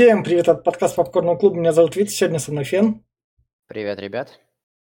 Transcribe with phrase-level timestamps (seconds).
[0.00, 1.58] Всем привет от подкаста Попкорного клуба.
[1.58, 3.04] Меня зовут Витя, сегодня со мной Фен.
[3.66, 4.40] Привет, ребят.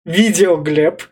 [0.04, 1.02] Видео Глеб.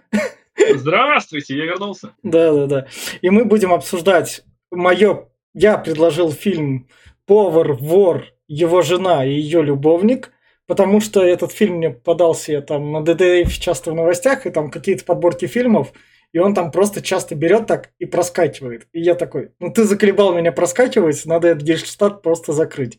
[0.74, 2.12] Здравствуйте, я вернулся.
[2.24, 2.86] Да, да, да.
[3.20, 4.42] И мы будем обсуждать
[4.72, 5.28] мое...
[5.54, 6.88] Я предложил фильм
[7.26, 10.32] «Повар, вор, его жена и ее любовник»,
[10.66, 14.72] потому что этот фильм мне подался я там на ДДФ часто в новостях, и там
[14.72, 15.92] какие-то подборки фильмов,
[16.32, 18.88] и он там просто часто берет так и проскакивает.
[18.92, 22.98] И я такой, ну ты заколебал меня проскакивать, надо этот гельштадт просто закрыть.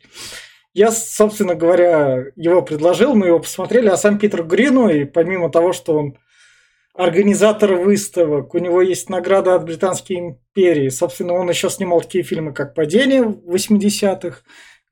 [0.74, 5.72] Я, собственно говоря, его предложил, мы его посмотрели, а сам Питер Грину, и помимо того,
[5.72, 6.18] что он
[6.96, 12.54] организатор выставок, у него есть награда от Британской империи, собственно, он еще снимал такие фильмы,
[12.54, 14.40] как «Падение» в 80-х,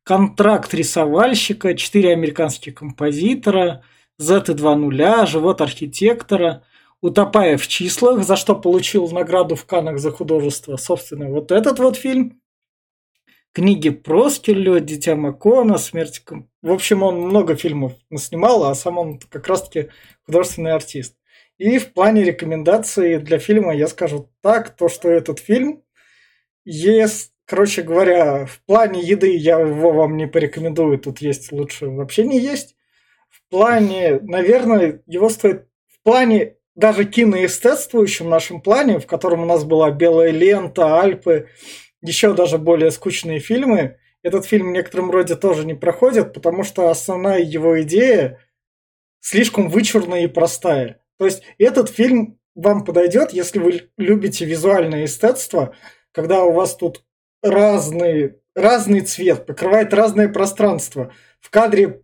[0.04, 3.84] «Контракт рисовальщика», «Четыре американских композитора»,
[4.20, 6.64] «Z2 нуля», «Живот архитектора»,
[7.02, 10.78] утопая в числах, за что получил награду в Канах за художество.
[10.78, 12.41] Собственно, вот этот вот фильм.
[13.54, 16.24] Книги Проскелю, Дитя Макона, Смерть...
[16.62, 19.90] В общем, он много фильмов снимал, а сам он как раз-таки
[20.26, 21.18] художественный артист.
[21.58, 25.84] И в плане рекомендаций для фильма я скажу так, то, что этот фильм
[26.64, 32.24] есть, короче говоря, в плане еды я его вам не порекомендую, тут есть лучше вообще
[32.24, 32.78] не есть.
[33.30, 39.66] В плане, наверное, его стоит в плане даже киноэстетствующем нашем плане, в котором у нас
[39.66, 41.50] была «Белая лента», «Альпы»,
[42.02, 46.90] еще даже более скучные фильмы, этот фильм в некотором роде тоже не проходит, потому что
[46.90, 48.40] основная его идея
[49.20, 51.02] слишком вычурная и простая.
[51.18, 55.76] То есть этот фильм вам подойдет, если вы любите визуальное эстетство,
[56.12, 57.04] когда у вас тут
[57.42, 61.14] разный, разный цвет, покрывает разное пространство.
[61.40, 62.02] В кадре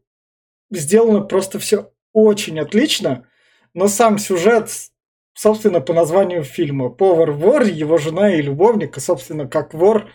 [0.72, 3.28] сделано просто все очень отлично–
[3.78, 4.72] но сам сюжет,
[5.38, 6.90] собственно, по названию фильма.
[6.90, 10.10] Повар-вор, его жена и любовник, и, собственно, как вор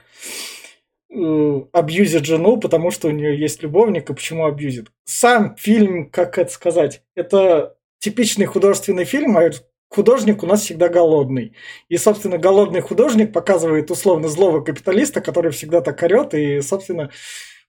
[1.10, 4.88] э, абьюзит жену, потому что у нее есть любовник, и почему абьюзит.
[5.04, 9.48] Сам фильм, как это сказать, это типичный художественный фильм, а
[9.88, 11.54] художник у нас всегда голодный.
[11.88, 17.10] И, собственно, голодный художник показывает условно злого капиталиста, который всегда так орет и, собственно,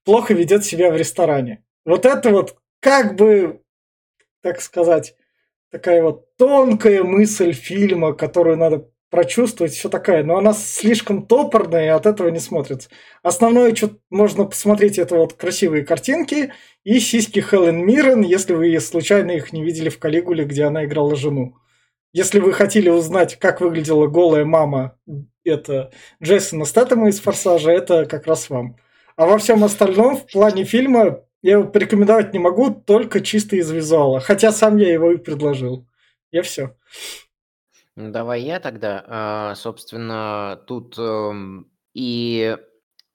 [0.04, 1.64] плохо ведет себя в ресторане.
[1.86, 3.62] Вот это вот как бы,
[4.42, 5.16] так сказать,
[5.74, 11.90] такая вот тонкая мысль фильма, которую надо прочувствовать, все такая, но она слишком топорная, и
[11.90, 12.90] от этого не смотрится.
[13.24, 16.54] Основное, что можно посмотреть, это вот красивые картинки
[16.84, 21.16] и сиськи Хелен Миррен, если вы случайно их не видели в Калигуле, где она играла
[21.16, 21.58] жену.
[22.12, 24.96] Если вы хотели узнать, как выглядела голая мама
[25.44, 25.92] это
[26.22, 28.78] Джейсона Стэттема из «Форсажа», это как раз вам.
[29.16, 33.70] А во всем остальном, в плане фильма, я его порекомендовать не могу, только чисто из
[33.70, 34.22] визуала.
[34.22, 35.86] Хотя сам я его и предложил.
[36.32, 36.76] Я все.
[37.96, 39.04] Ну, давай я тогда.
[39.08, 42.58] А, собственно, тут эм, и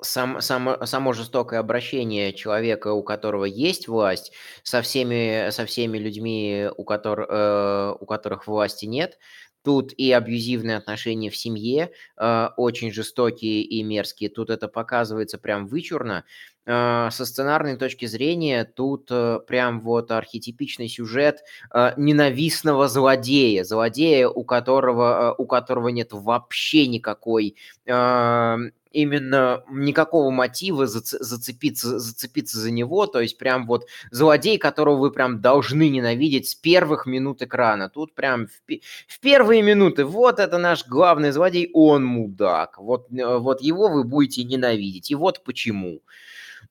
[0.01, 6.69] сам, сам, само жестокое обращение человека, у которого есть власть, со всеми, со всеми людьми,
[6.77, 9.19] у, котор, э, у которых власти нет,
[9.63, 14.31] Тут и абьюзивные отношения в семье э, очень жестокие и мерзкие.
[14.31, 16.25] Тут это показывается прям вычурно.
[16.65, 21.41] Э, со сценарной точки зрения тут э, прям вот архетипичный сюжет
[21.75, 23.65] э, ненавистного злодея.
[23.65, 28.57] Злодея, у которого, э, у которого нет вообще никакой э,
[28.93, 35.41] именно никакого мотива зацепиться, зацепиться за него, то есть прям вот злодей, которого вы прям
[35.41, 37.89] должны ненавидеть с первых минут экрана.
[37.89, 38.73] Тут прям в,
[39.07, 44.05] в первые минуты, вот это наш главный злодей, он мудак, вот, э, вот его вы
[44.05, 46.01] будете ненавидеть, и вот почему.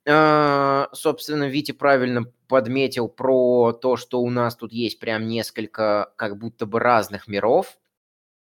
[0.06, 6.38] Uh, собственно, Витя правильно подметил про то, что у нас тут есть прям несколько как
[6.38, 7.78] будто бы разных миров.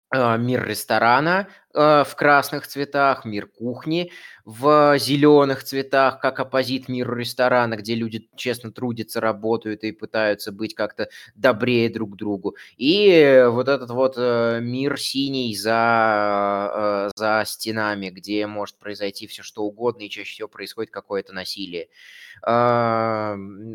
[0.10, 4.10] А, мир ресторана э, в красных цветах, мир кухни
[4.46, 10.76] в зеленых цветах, как оппозит миру ресторана, где люди честно трудятся, работают и пытаются быть
[10.76, 12.56] как-то добрее друг другу.
[12.78, 19.44] И вот этот вот э, мир синий за, э, за стенами, где может произойти все
[19.44, 21.90] что угодно, и чаще всего происходит какое-то насилие.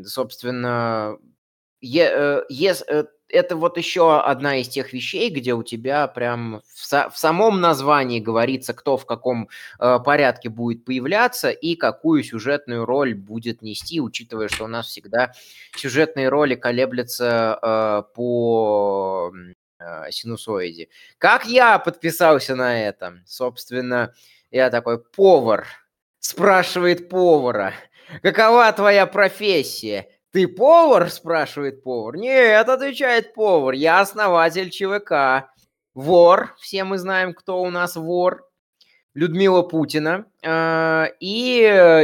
[0.06, 1.18] Собственно,
[1.80, 7.18] если это вот еще одна из тех вещей, где у тебя прям в, со, в
[7.18, 9.48] самом названии говорится, кто в каком
[9.80, 15.32] э, порядке будет появляться и какую сюжетную роль будет нести, учитывая, что у нас всегда
[15.74, 19.32] сюжетные роли колеблются э, по
[19.78, 20.88] э, синусоиде.
[21.18, 23.22] Как я подписался на это?
[23.26, 24.12] Собственно,
[24.50, 25.66] я такой повар.
[26.20, 27.72] Спрашивает повара.
[28.22, 30.06] Какова твоя профессия?
[30.32, 32.16] «Ты повар?»– спрашивает повар.
[32.16, 35.52] «Нет»,– отвечает повар,– «я основатель ЧВК».
[35.94, 38.48] Вор, все мы знаем, кто у нас вор.
[39.14, 41.26] Людмила Путина э, и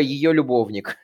[0.03, 0.99] ее любовник.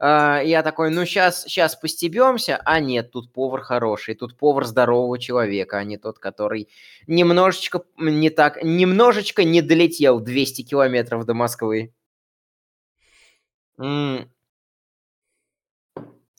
[0.00, 5.18] А, я такой, ну сейчас, сейчас постебемся, а нет, тут повар хороший, тут повар здорового
[5.18, 6.68] человека, а не тот, который
[7.06, 11.92] немножечко не так, немножечко не долетел 200 километров до Москвы.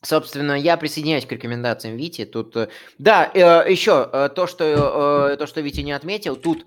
[0.06, 2.26] Собственно, я присоединяюсь к рекомендациям Вити.
[2.26, 2.70] Тут, э,
[3.00, 6.66] да, э, еще э, то, что то, что Вити не отметил, тут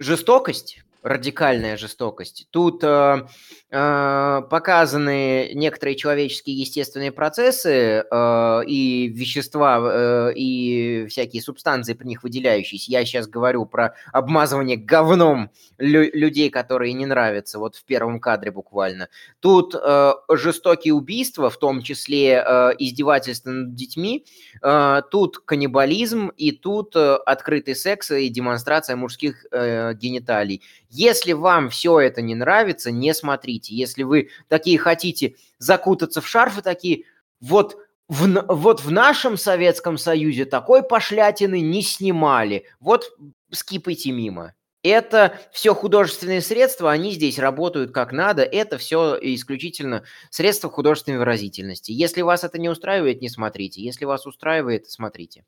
[0.00, 2.46] жестокость радикальная жестокость.
[2.50, 3.26] Тут э,
[3.70, 12.22] э, показаны некоторые человеческие естественные процессы э, и вещества, э, и всякие субстанции при них
[12.22, 12.90] выделяющиеся.
[12.90, 18.50] Я сейчас говорю про обмазывание говном лю- людей, которые не нравятся, вот в первом кадре
[18.50, 19.08] буквально.
[19.40, 24.26] Тут э, жестокие убийства, в том числе э, издевательства над детьми,
[24.62, 30.62] э, тут каннибализм, и тут э, открытый секс и демонстрация мужских э, гениталий.
[30.90, 33.74] Если вам все это не нравится, не смотрите.
[33.74, 37.04] Если вы такие хотите закутаться в шарфы, такие,
[37.40, 37.76] вот
[38.08, 42.66] в, вот в нашем Советском Союзе такой пошлятины не снимали.
[42.80, 43.16] Вот
[43.52, 44.54] скипайте мимо.
[44.82, 48.42] Это все художественные средства, они здесь работают как надо.
[48.42, 51.92] Это все исключительно средства художественной выразительности.
[51.92, 53.80] Если вас это не устраивает, не смотрите.
[53.82, 55.44] Если вас устраивает, смотрите.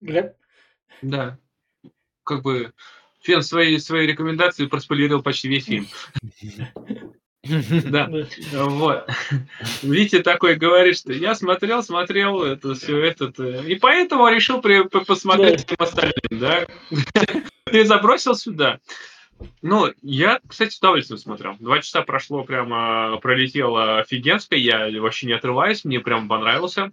[0.00, 0.34] Глеб?
[1.02, 1.38] Да.
[2.24, 2.72] Как бы
[3.22, 5.86] Фен свои, свои рекомендации проспойлерил почти весь фильм.
[7.44, 8.10] Да,
[8.52, 9.08] вот.
[9.82, 15.64] Витя такой говорит, что я смотрел, смотрел это все этот, э, и поэтому решил посмотреть
[15.64, 16.66] всем остальным, да.
[17.64, 18.80] Ты забросил сюда.
[19.62, 21.56] Ну, я, кстати, с удовольствием смотрел.
[21.60, 26.92] Два часа прошло, прямо пролетело офигенско, я вообще не отрываюсь, мне прям понравился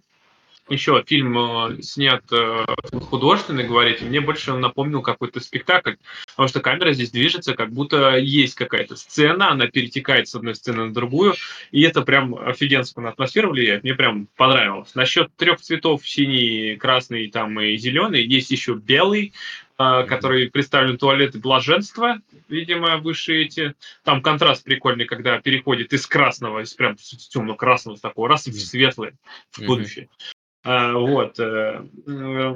[0.68, 2.64] еще фильм э, снят э,
[3.08, 5.94] художественный, говорите, мне больше он напомнил какой-то спектакль,
[6.30, 10.86] потому что камера здесь движется, как будто есть какая-то сцена, она перетекает с одной сцены
[10.86, 11.34] на другую,
[11.70, 14.94] и это прям офигенская на атмосферу влияет, мне прям понравилось.
[14.94, 19.32] Насчет трех цветов, синий, красный там и зеленый, есть еще белый,
[19.78, 23.74] э, который представлен туалеты блаженства, видимо, выше эти.
[24.02, 29.12] Там контраст прикольный, когда переходит из красного, из прям темно-красного такого, раз в светлый,
[29.52, 30.08] в будущее.
[30.66, 31.38] А, вот.
[31.38, 32.54] Э, э,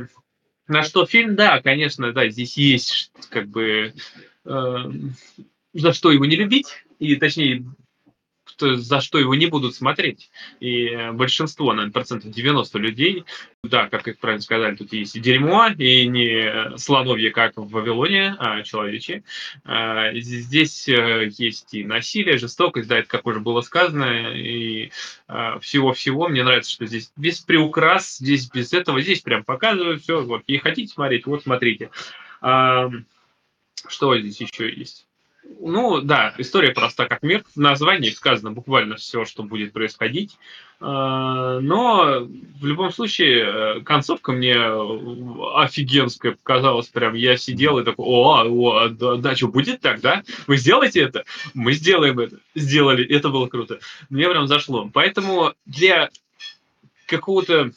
[0.66, 3.94] на что фильм, да, конечно, да, здесь есть как бы
[4.44, 4.90] э,
[5.74, 7.64] за что его не любить, и точнее
[8.60, 10.30] что, за что его не будут смотреть.
[10.60, 13.24] И э, большинство, наверное, процентов 90 людей,
[13.64, 18.36] да, как их правильно сказали, тут есть и дерьмо, и не слоновье, как в Вавилоне,
[18.38, 19.24] а человечье.
[19.64, 24.90] А, здесь э, есть и насилие, жестокость, да, это как уже было сказано, и
[25.26, 26.28] а, всего-всего.
[26.28, 30.20] Мне нравится, что здесь без приукрас, здесь без этого, здесь прям показывают все.
[30.20, 31.90] Вот, и хотите смотреть, вот смотрите.
[32.42, 32.90] А,
[33.88, 35.06] что здесь еще есть?
[35.58, 37.42] Ну, да, история проста как мир.
[37.54, 40.38] В названии сказано буквально все, что будет происходить.
[40.80, 42.26] А, но
[42.60, 44.54] в любом случае э, концовка мне
[45.56, 46.88] офигенская показалась.
[46.88, 50.22] Прям я сидел и такой, о, о да, да, что будет так, да?
[50.46, 51.24] Вы сделаете это?
[51.52, 52.38] Мы сделаем это.
[52.54, 53.04] Сделали.
[53.04, 53.80] Это было круто.
[54.08, 54.88] Мне прям зашло.
[54.92, 56.10] Поэтому для
[57.06, 57.72] какого-то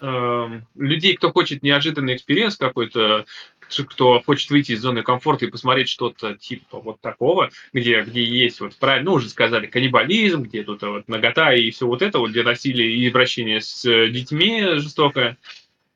[0.00, 3.26] э, людей, кто хочет неожиданный experience какой-то,
[3.68, 8.60] кто хочет выйти из зоны комфорта и посмотреть что-то типа вот такого, где, где есть,
[8.60, 12.30] вот правильно, ну, уже сказали, каннибализм, где тут вот нагота и все вот это, вот,
[12.30, 15.38] где насилие и обращение с э, детьми жестокое,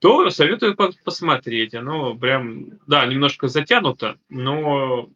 [0.01, 1.75] то советую посмотреть.
[1.75, 5.11] Оно прям, да, немножко затянуто, но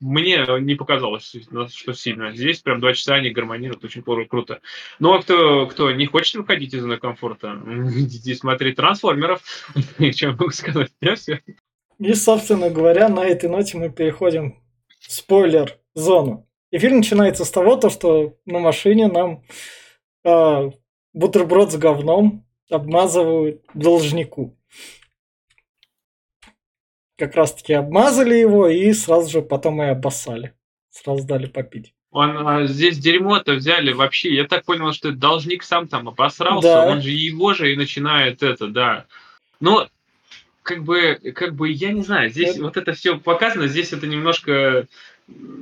[0.00, 1.34] мне не показалось,
[1.74, 2.34] что сильно.
[2.34, 4.60] Здесь прям два часа они гармонируют, очень круто.
[4.98, 9.42] Ну, а кто, кто не хочет выходить из зоны комфорта, идите смотреть трансформеров.
[10.14, 10.92] Чем могу сказать?
[11.00, 11.42] Я все.
[11.98, 14.62] И, собственно говоря, на этой ноте мы переходим
[15.00, 16.48] в спойлер-зону.
[16.70, 19.42] И фильм начинается с того, то, что на машине нам
[20.24, 20.70] э,
[21.12, 24.56] бутерброд с говном обмазывают должнику.
[27.16, 30.54] Как раз таки обмазали его и сразу же потом и обоссали.
[30.90, 31.94] Сразу дали попить.
[32.10, 34.34] Он а, здесь дерьмо-то взяли вообще.
[34.34, 36.68] Я так понял, что должник сам там обосрался.
[36.68, 36.86] Да.
[36.86, 39.06] Он же его же и начинает это, да.
[39.60, 39.88] Но
[40.68, 42.62] как бы, как бы, я не знаю, здесь это...
[42.62, 44.86] вот это все показано, здесь это немножко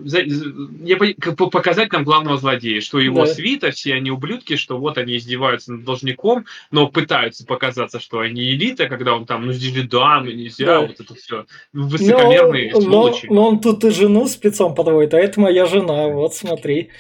[0.05, 3.33] я, как показать нам главного злодея, что его да.
[3.33, 8.51] свита, все они ублюдки, что вот они издеваются над должником, но пытаются показаться, что они
[8.51, 10.81] элита, когда он там, ну здесь дамы, нельзя, да.
[10.83, 11.47] вот это все.
[11.73, 13.27] Высокомерные но, сволочи.
[13.27, 16.91] Но, но он тут и жену спецом подводит, а это моя жена, вот смотри.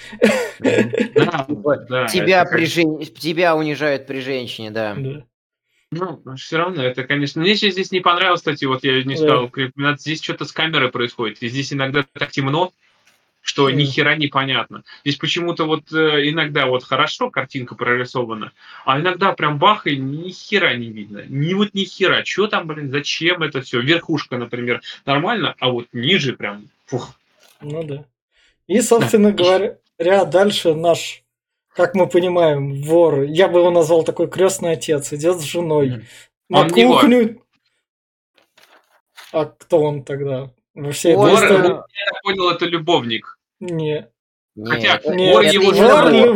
[3.20, 4.96] Тебя унижают при женщине, да.
[5.98, 7.40] Ну, все равно, это, конечно...
[7.40, 9.96] Мне сейчас здесь не понравилось, кстати, вот я не сказал, да.
[9.96, 12.72] здесь что-то с камерой происходит, и здесь иногда так темно,
[13.46, 13.78] что Мгм.
[13.78, 14.82] ни хера не понятно.
[15.04, 18.50] Здесь почему-то вот э, иногда вот хорошо картинка прорисована,
[18.84, 21.24] а иногда прям бах, и ни хера не видно.
[21.28, 22.24] Ни вот ни хера.
[22.24, 23.80] Что там, блин, зачем это все?
[23.80, 27.14] Верхушка, например, нормально, а вот ниже прям, фух.
[27.60, 28.04] Ну да.
[28.66, 29.76] И, собственно говоря,
[30.24, 31.22] дальше наш,
[31.76, 36.04] как мы понимаем, вор, я бы его назвал такой крестный отец, идет с женой
[36.48, 37.00] на Он не вор.
[37.00, 37.42] кухню.
[39.32, 40.50] А кто он тогда?
[40.74, 41.62] Во всей этой Вор, Вор, истории?
[41.68, 43.38] ну, я так понял, это любовник.
[43.60, 44.06] Не.
[44.58, 46.34] Нет, Хотя это- Не, вор это его вор,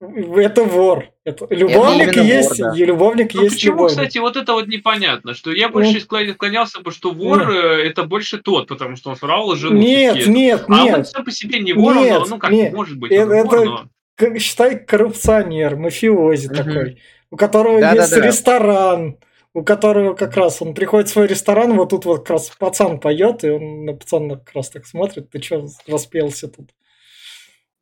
[0.00, 0.38] вор.
[0.38, 1.04] это вор.
[1.24, 2.78] Это, любовник именно есть, вор, да.
[2.78, 3.90] и любовник Ну, есть почему, любовник.
[3.96, 5.72] кстати, вот это вот непонятно, что я Ну.
[5.74, 9.78] больше склоня- склонялся бы, что вор э, это больше тот, потому что он своровал жену.
[9.78, 10.30] Нет, всё-таки.
[10.38, 11.08] нет, А он нет.
[11.08, 12.74] сам по себе не вор, он, Нет, ну как, нет.
[12.74, 13.84] может быть, Это- вор, это- но...
[14.38, 16.56] Считай коррупционер, мафиози Мгм.
[16.56, 18.02] такой, у которого Да-да-да.
[18.02, 19.18] есть ресторан,
[19.52, 23.00] у которого как раз он приходит в свой ресторан, вот тут вот как раз пацан
[23.00, 26.70] поет, и он на пацана как раз так смотрит, ты что распелся тут?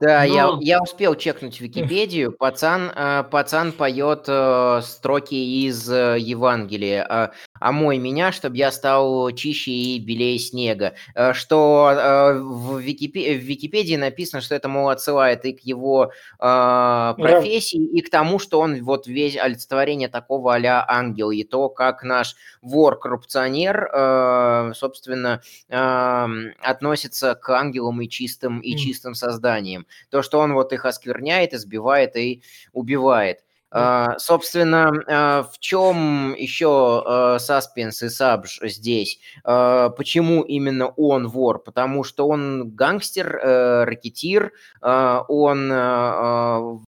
[0.02, 0.60] Да, я, Ну.
[0.60, 2.32] я успел чекнуть Википедию.
[2.32, 5.34] Пацан, э, пацан поет э, строки
[5.68, 7.06] из э, Евангелия.
[7.08, 7.28] э,
[7.60, 10.94] «Омой меня, чтобы я стал чище и белее снега».
[11.14, 16.10] Э, Что э, в, Википе- в Википедии написано, что это, мол, отсылает и к его
[16.40, 21.68] э, профессии, и к тому, что он вот весь олицетворение такого а-ля ангел, и то,
[21.68, 29.86] как наш вор-коррупционер, э, собственно, относится к ангелам и чистым, и чистым созданиям.
[30.10, 32.42] То, что он вот их оскверняет, избивает и
[32.72, 33.44] убивает.
[33.74, 39.18] А, собственно, а, в чем еще а, саспенс и сабж здесь?
[39.42, 41.62] Почему именно он вор?
[41.62, 45.68] Потому что он гангстер, э, ракетир, он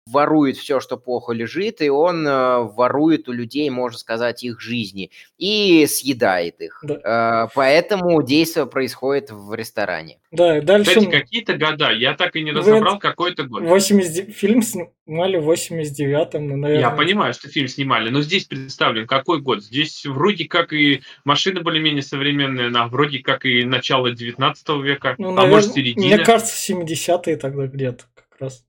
[0.06, 5.86] ворует все, что плохо лежит, и он ворует у людей, можно сказать, их жизни и
[5.86, 6.82] съедает их.
[6.82, 7.48] Да.
[7.54, 10.18] Поэтому действие происходит в ресторане.
[10.34, 13.62] Да, и дальше Кстати, какие-то года, я так и не Вы разобрал, какой-то год.
[13.62, 14.34] 80...
[14.34, 16.73] фильм снимали в 89-м, ну, наверное.
[16.80, 19.62] Я понимаю, что фильм снимали, но здесь представлен какой год?
[19.62, 25.28] Здесь вроде как и машины более-менее современные, на вроде как и начало 19 века, Ну,
[25.28, 26.06] а наверное, может середина.
[26.06, 28.64] Мне кажется, 70-е тогда где-то как раз.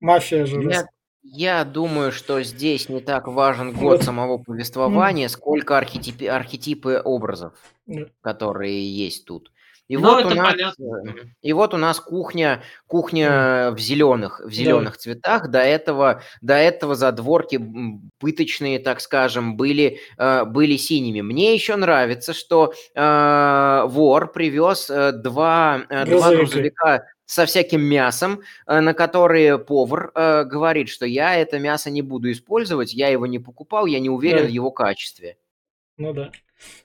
[0.00, 0.60] Мафия же.
[0.62, 0.86] Я, рас-
[1.22, 4.02] я думаю, что здесь не так важен год Вот.
[4.04, 7.54] самого повествования, сколько архетипи- архетипы образов,
[8.20, 9.50] которые есть тут.
[9.88, 11.10] И Ну, вот, у нас, понятно.
[11.10, 15.48] э, и вот у нас кухня, кухня в зеленых, в зеленых цветах.
[15.50, 17.60] До этого, до этого задворки
[18.18, 21.20] пыточные, так скажем, были, э, были синими.
[21.20, 28.94] Мне еще нравится, что э, вор привез э, два, два грузовика со всяким мясом, на
[28.94, 33.84] которые повар э, говорит, что я это мясо не буду использовать, я его не покупал,
[33.86, 34.44] я не уверен Да.
[34.46, 35.36] в его качестве.
[35.98, 36.30] Ну да.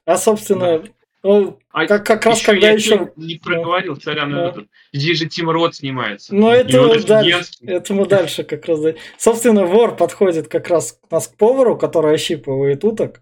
[0.06, 0.84] А, собственно,
[1.24, 3.12] ну, А как, как раз еще когда я еще...
[3.16, 4.50] не проговорил, сорян, Да.
[4.50, 4.68] этот.
[4.94, 6.34] здесь же Тим Рот снимается.
[6.34, 7.68] Ну, И это вот дальше, офигенский.
[7.68, 8.80] это мы дальше как раз.
[9.18, 13.22] Собственно, вор подходит как раз к нас к повару, который ощипывает уток.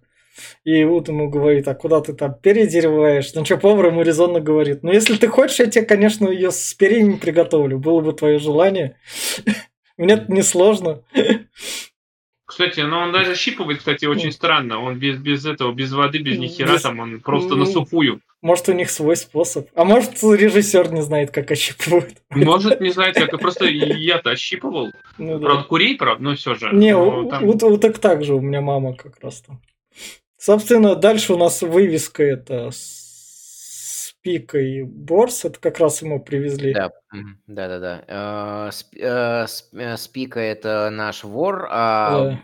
[0.64, 3.34] И вот ему говорит, а куда ты там передереваешь?
[3.34, 6.74] Ну что, повар ему резонно говорит, ну если ты хочешь, я тебе, конечно, ее с
[6.76, 7.80] перьями приготовлю.
[7.80, 8.98] Было бы твое желание.
[9.98, 11.02] Мне это несложно.
[12.48, 14.82] Кстати, ну он даже щипывает, кстати, очень странно.
[14.82, 17.66] Он без, без этого, без воды, без ни хера Без- там, он просто Ну, на
[17.66, 18.22] сухую.
[18.42, 19.68] Может, у них свой способ.
[19.76, 22.16] А может, режиссер не знает, как ощипывают.
[22.30, 23.38] Может, не знаю, как.
[23.38, 24.92] Просто я-то ощипывал.
[25.18, 25.46] Ну, да.
[25.46, 26.70] Правда, курей, правда, но все же.
[26.72, 29.60] Не, у- там- у- уток так же у меня мама как раз там.
[30.38, 32.70] Собственно, дальше у нас вывеска это
[34.28, 36.74] с пикой Борс, это как раз ему привезли.
[36.74, 36.92] Да.
[37.14, 37.20] Э,
[38.08, 42.40] э, сп- э, Спика это наш вор, а Да.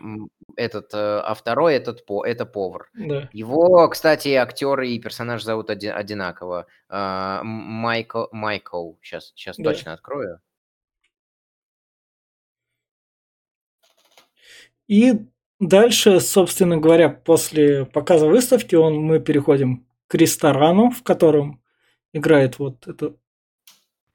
[0.55, 2.89] этот, э, а второй этот по, это повар.
[2.93, 3.29] Да.
[3.33, 6.67] Его, кстати, актер и персонаж зовут оди- одинаково.
[6.89, 8.93] М- Майкл, Майкл.
[9.01, 9.63] Сейчас, сейчас Да.
[9.71, 10.39] точно открою.
[14.87, 15.13] И
[15.59, 21.62] дальше, собственно говоря, после показа выставки он, мы переходим к ресторану, в котором
[22.13, 23.13] играет вот это.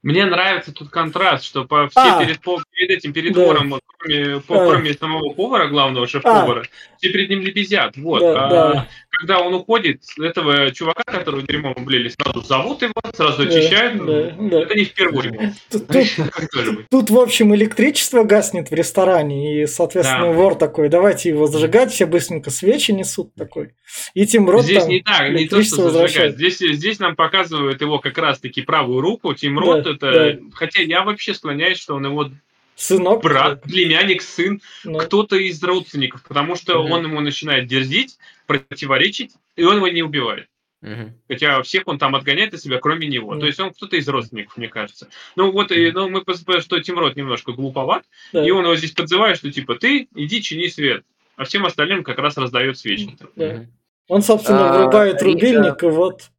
[0.01, 2.23] Мне нравится тут контраст, что по, все А.
[2.23, 3.45] перед, по- перед этим, перед Да.
[3.45, 4.69] вором, вот, кроме, по- А.
[4.69, 6.63] кроме самого повара, главного шеф-повара,
[6.97, 7.97] все перед ним лебезят.
[7.97, 8.21] Вот.
[8.21, 8.87] Да, А да.
[9.19, 13.97] Когда он уходит, этого чувака, которого дерьмом облили, сразу зовут его, сразу Да, очищают.
[14.05, 14.61] да, да.
[14.61, 15.53] Это не впервые.
[15.69, 20.31] Тут, тут- тут, в общем, электричество гаснет в ресторане, и, соответственно, Да.
[20.31, 23.71] вор такой, давайте его зажигать, все быстренько свечи несут такой.
[24.13, 26.35] И Тим Рот Здесь там не так, не то, что зажигать.
[26.35, 29.33] Здесь, здесь нам показывают его как раз-таки правую руку.
[29.33, 30.11] Тим Да, Рот это...
[30.13, 30.39] да.
[30.53, 32.29] Хотя я вообще склоняюсь, что он его
[32.77, 33.21] Сынок.
[33.21, 36.91] брат, племянник, сын, Ну, кто-то из родственников, потому что Мгм.
[36.93, 38.17] он ему начинает дерзить,
[38.49, 40.47] противоречить, и он его не убивает.
[40.81, 41.13] Мгм.
[41.27, 43.35] Хотя всех он там отгоняет от себя, кроме него.
[43.35, 43.41] Да.
[43.41, 45.09] То есть он кто-то из родственников, мне кажется.
[45.35, 48.91] Ну вот, и, ну, мы посмотрели, что Тимрот немножко глуповат, Да, и он его здесь
[48.91, 51.03] подзывает, что типа ты иди чини свет,
[51.35, 53.15] а всем остальным как раз раздает свечи.
[53.19, 53.29] там.
[53.35, 53.65] да.
[54.07, 56.29] Он, собственно, А, врубает Ри- рубильник, и вот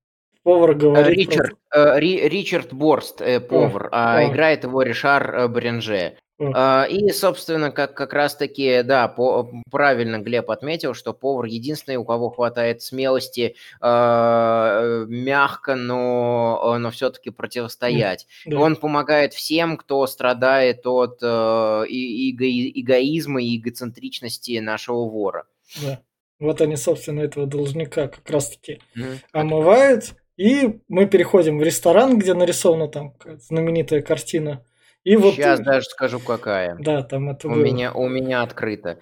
[0.42, 1.16] повар Э, говорит...
[1.16, 4.24] Ричард, э, Ри- Ричард Борст, э, повар, а а.
[4.32, 6.16] играет его Ришар э, Бренже.
[6.54, 12.04] А, И, собственно, как, как раз-таки, да, по- правильно Глеб отметил, что повар единственный, у
[12.04, 18.26] кого хватает смелости э, мягко, но, но все-таки противостоять.
[18.46, 18.58] Да.
[18.58, 25.44] Он помогает всем, кто страдает от э, и- эго- эгоизма и эгоцентричности нашего вора.
[25.82, 26.00] Да.
[26.38, 29.20] Вот они, собственно, этого должника как раз-таки Мгм.
[29.32, 30.14] омывают.
[30.38, 33.14] И мы переходим в ресторан, где нарисована там
[33.46, 34.64] знаменитая картина.
[35.04, 35.34] И вот...
[35.34, 36.76] Сейчас даже скажу, какая.
[36.78, 37.62] Да, там это У было.
[37.62, 38.98] меня, у меня открыто.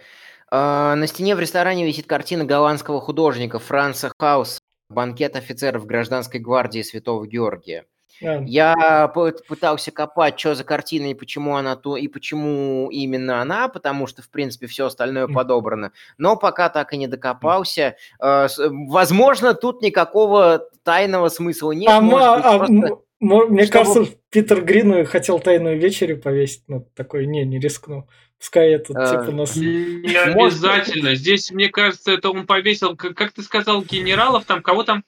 [0.50, 6.82] А, На стене в ресторане висит картина голландского художника Франца Хауса «Банкет офицеров гражданской гвардии
[6.82, 7.84] Святого Георгия».
[8.22, 13.42] А, Я пы- пытался копать, что за картина и почему она ту, и почему именно
[13.42, 15.34] она, потому что, в принципе, все остальное Мгм.
[15.34, 15.92] подобрано.
[16.16, 17.96] Но пока так и не докопался.
[18.20, 21.90] С- Возможно, тут никакого тайного смысла нет.
[21.90, 26.84] а, может быть, а, просто- мне чтобы- кажется, Питер Грин хотел тайную вечерю повесить, но
[26.94, 28.08] такой, не, не рискну.
[28.38, 29.56] Пускай этот, А, типа, нас...
[29.56, 31.14] Не обязательно.
[31.16, 35.02] Здесь, мне кажется, это он повесил, как, как ты сказал, генералов там, кого там?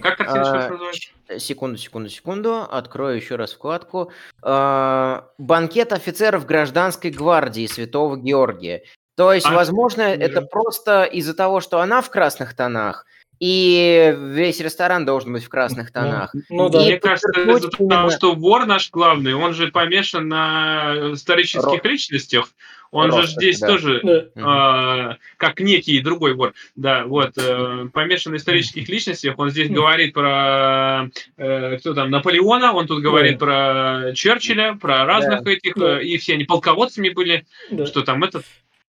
[0.00, 1.08] Как картина А, называется?
[1.38, 2.62] Секунду, секунду, секунду.
[2.70, 4.12] Открою еще раз вкладку.
[4.42, 8.82] А, Банкет офицеров гражданской гвардии Святого Георгия.
[9.16, 10.46] То есть, А, возможно, это да.
[10.46, 13.06] просто из-за того, что она в красных тонах,
[13.40, 16.02] и весь ресторан должен быть в красных Да.
[16.02, 16.34] тонах.
[16.48, 16.80] Ну И да.
[16.82, 22.48] Мне кажется, того, именно- что вор наш главный, он же помешан на исторических Ро- личностях.
[22.92, 23.66] Он же Роскошь, здесь да.
[23.66, 24.24] тоже Да.
[24.36, 26.54] А, как некий другой вор.
[26.76, 29.34] Да, вот, э, помешан на исторических личностях.
[29.38, 35.44] Он здесь говорит про, э, кто там, Наполеона, он тут говорит про Черчилля, про разных
[35.46, 36.00] этих, Да.
[36.00, 37.86] э, и все они полководцами были, да.
[37.86, 38.44] что там этот,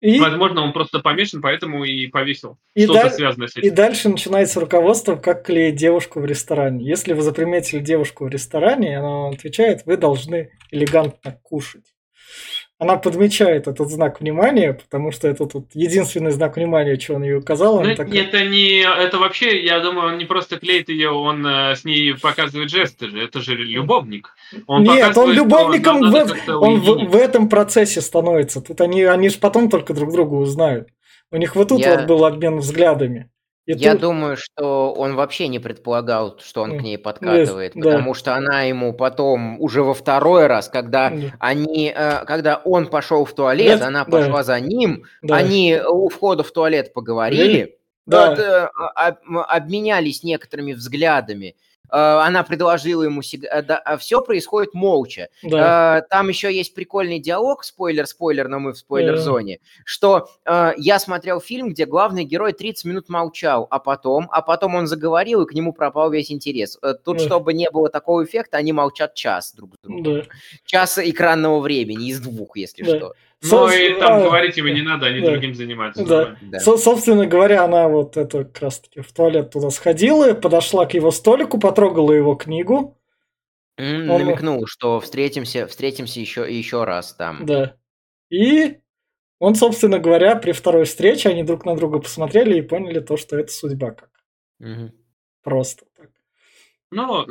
[0.07, 2.59] И, возможно, он просто помешан, поэтому и повесил.
[2.75, 3.75] И Что-то даль- связанное с и этим.
[3.75, 6.87] дальше начинается руководство, как клеить девушку в ресторане.
[6.87, 11.85] Если вы заприметили девушку в ресторане, она вам отвечает, вы должны элегантно кушать.
[12.79, 17.37] Она подмечает этот знак внимания, потому что это тут единственный знак внимания, что он ей
[17.37, 17.83] указал.
[17.83, 21.75] Ну, такая, это не, это вообще, я думаю, он не просто клеит ее, он э,
[21.75, 24.37] с ней показывает жесты же, это же любовник.
[24.67, 28.61] Он Нет, он любовником в, он в, в этом процессе становится.
[28.61, 30.89] Тут они, они же потом только друг друга узнают.
[31.31, 33.31] У них вот тут Я- вот был обмен взглядами.
[33.67, 37.83] И Я тут- думаю, что он вообще не предполагал, что он к ней подкатывает, да.
[37.83, 42.87] потому что она ему потом уже во второй раз, когда Да, они, э, когда он
[42.87, 44.11] пошел в туалет, Да, она да.
[44.11, 45.35] пошла за ним, да.
[45.37, 47.77] они у входа в туалет поговорили,
[48.07, 48.31] Да.
[48.31, 51.57] вот, э, об- обменялись некоторыми взглядами.
[51.91, 55.29] Э, Она предложила ему все происходит молча.
[55.43, 55.99] да.
[55.99, 60.99] Э, Там еще есть прикольный диалог, спойлер, спойлер, но мы в спойлер-зоне, что э, я
[60.99, 65.47] смотрел фильм, где главный герой 30 минут молчал, а потом, а потом он заговорил, и
[65.47, 66.79] к нему пропал весь интерес.
[66.83, 67.25] Э, Тут, Да.
[67.25, 70.03] чтобы не было такого эффекта, они молчат час друг с другом.
[70.03, 70.23] да.
[70.65, 72.97] Час экранного времени из двух, если Да.
[72.97, 73.13] что.
[73.43, 75.31] Ну Сос- и там а, говорить ему не надо, они да.
[75.33, 76.05] другим занимаются.
[76.07, 76.37] Да.
[76.41, 76.59] Да.
[76.59, 80.95] Со- собственно говоря, она вот это как раз таки в туалет туда сходила, подошла к
[80.95, 82.99] его столику, потрогала его книгу.
[83.79, 87.45] Он- Намекнул, что встретимся, встретимся еще, еще раз там.
[87.45, 87.77] Да.
[88.31, 88.79] И
[89.39, 93.39] он, собственно говоря, при второй встрече они друг на друга посмотрели и поняли то, что
[93.39, 94.11] это судьба как.
[94.59, 94.93] Мгм.
[95.43, 96.09] Просто так.
[96.91, 97.27] Ну,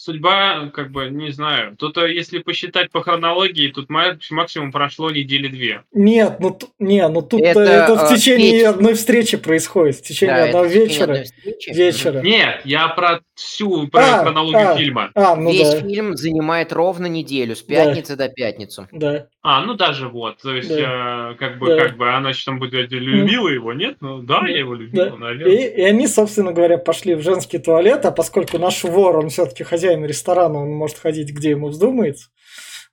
[0.00, 1.76] судьба, как бы, не знаю.
[1.76, 5.82] Тут, э, если посчитать по хронологии, тут ма- максимум прошло недели две.
[5.92, 8.64] Нет, ну не, ну тут это, Это, в э, течение Петь.
[8.66, 11.74] одной встречи происходит, в течение Да, одного это в течение вечера.
[11.74, 12.20] Вечера.
[12.22, 14.76] Нет, я про всю про А, хронологию а.
[14.76, 15.10] фильма.
[15.14, 17.74] А, ну Весь да, фильм занимает ровно неделю, с Да.
[17.74, 18.88] пятницы до пятницы.
[18.92, 19.26] да.
[19.42, 20.36] А, ну даже вот.
[20.42, 21.76] То есть, э, как бы, Да.
[21.84, 23.96] как бы, она что там будет любила его, нет?
[24.00, 25.16] Ну да, я его любила, Да.
[25.16, 25.54] наверное.
[25.54, 29.64] И, и они, собственно говоря, пошли в женский туалет, а поскольку наш вор, он все-таки
[29.64, 32.30] хозяин ресторана, он может ходить где ему вздумается,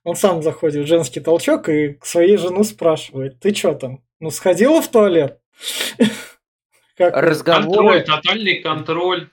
[0.04, 4.30] он сам заходит в женский толчок и к своей жену спрашивает, ты что там, ну
[4.30, 5.40] сходила в туалет?
[6.96, 7.16] Как?
[7.16, 8.02] Разговоры...
[8.02, 9.30] Контроль, тотальный контроль.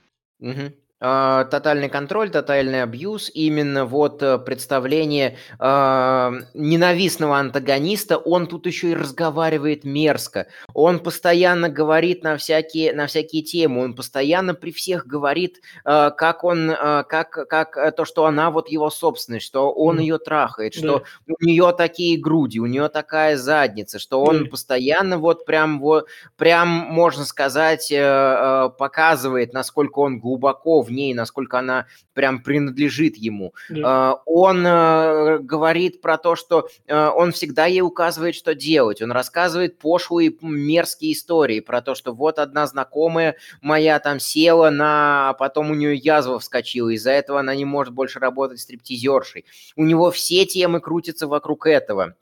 [0.98, 8.92] А, тотальный контроль, тотальный абьюз, именно вот э, представление э, ненавистного антагониста, он тут еще
[8.92, 15.06] и разговаривает мерзко, он постоянно говорит на всякие, на всякие темы, он постоянно при всех
[15.06, 19.98] говорит, э, как он, э, как, как то, что она вот его собственность, что он
[19.98, 20.00] mm.
[20.00, 20.78] ее трахает, да.
[20.78, 24.48] что у нее такие груди, у нее такая задница, что он mm.
[24.48, 26.06] постоянно вот прям вот,
[26.38, 33.16] прям, можно сказать, э, э, показывает, насколько он глубоко в ней, насколько она прям принадлежит
[33.16, 33.54] ему.
[33.68, 34.20] Да.
[34.24, 39.02] Он э, говорит про то, что э, он всегда ей указывает, что делать.
[39.02, 45.30] Он рассказывает пошлые мерзкие истории про то, что вот одна знакомая моя там села на...
[45.30, 49.44] А потом у нее язва вскочила, из-за этого она не может больше работать стриптизершей.
[49.76, 52.14] У него все темы крутятся вокруг этого.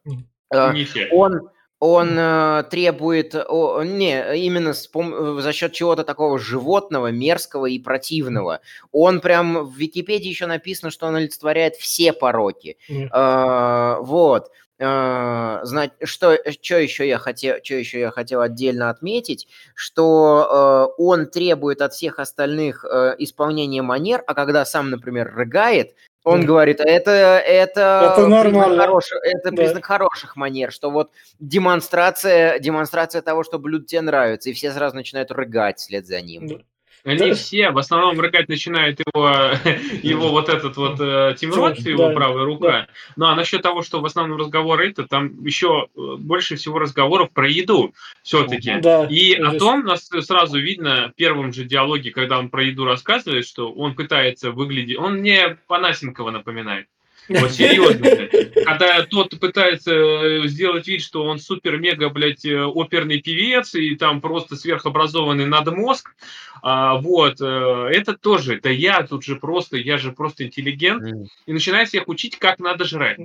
[1.10, 1.50] Он
[1.84, 7.78] он э, требует, о, не, именно с, пом- за счет чего-то такого животного, мерзкого и
[7.78, 8.60] противного.
[8.90, 12.78] Он прям в Википедии еще написано, что он олицетворяет все пороки.
[12.88, 13.10] Mm.
[13.12, 14.50] Э, вот.
[14.84, 21.02] Э, знать, что, что еще я хотел, что еще я хотел отдельно отметить, что э,
[21.02, 26.46] он требует от всех остальных э, исполнения манер, а когда сам, например, рыгает, он да.
[26.46, 28.82] говорит, это, это, это нормально.
[28.84, 29.56] Хорош, это да.
[29.56, 34.96] признак хороших манер, что вот демонстрация, демонстрация того, что блюдо тебе нравится, и все сразу
[34.96, 36.46] начинают рыгать вслед за ним.
[36.48, 36.56] Да.
[37.04, 39.30] Они все, в основном рыгать начинает его,
[40.02, 42.88] его вот этот вот э, Тим Рот, его правая рука.
[43.16, 47.30] Ну а насчет того, что в основном разговоры это, там еще э, больше всего разговоров
[47.32, 48.70] про еду все-таки.
[49.10, 53.46] И о том нас сразу видно в первом же диалоге, когда он про еду рассказывает,
[53.46, 56.86] что он пытается выглядеть, он мне Панасенкова напоминает.
[57.28, 58.28] Вот серьезно.
[58.64, 64.20] Когда тот пытается э, сделать вид, что он супер-мега, блядь, э, оперный певец и там
[64.20, 66.14] просто сверхобразованный надмозг,
[66.62, 71.52] а, вот, э, это тоже, да я тут же просто, я же просто интеллигент, и
[71.52, 73.18] начинаю всех учить, как надо жрать.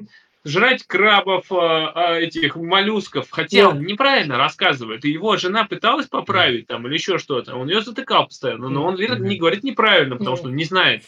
[0.46, 6.68] Жрать крабов, а, а, этих моллюсков, хотя он неправильно рассказывает, и его жена пыталась поправить
[6.68, 10.48] там или еще что-то, он ее затыкал постоянно, но он не говорит неправильно, потому что
[10.48, 11.04] он не знает.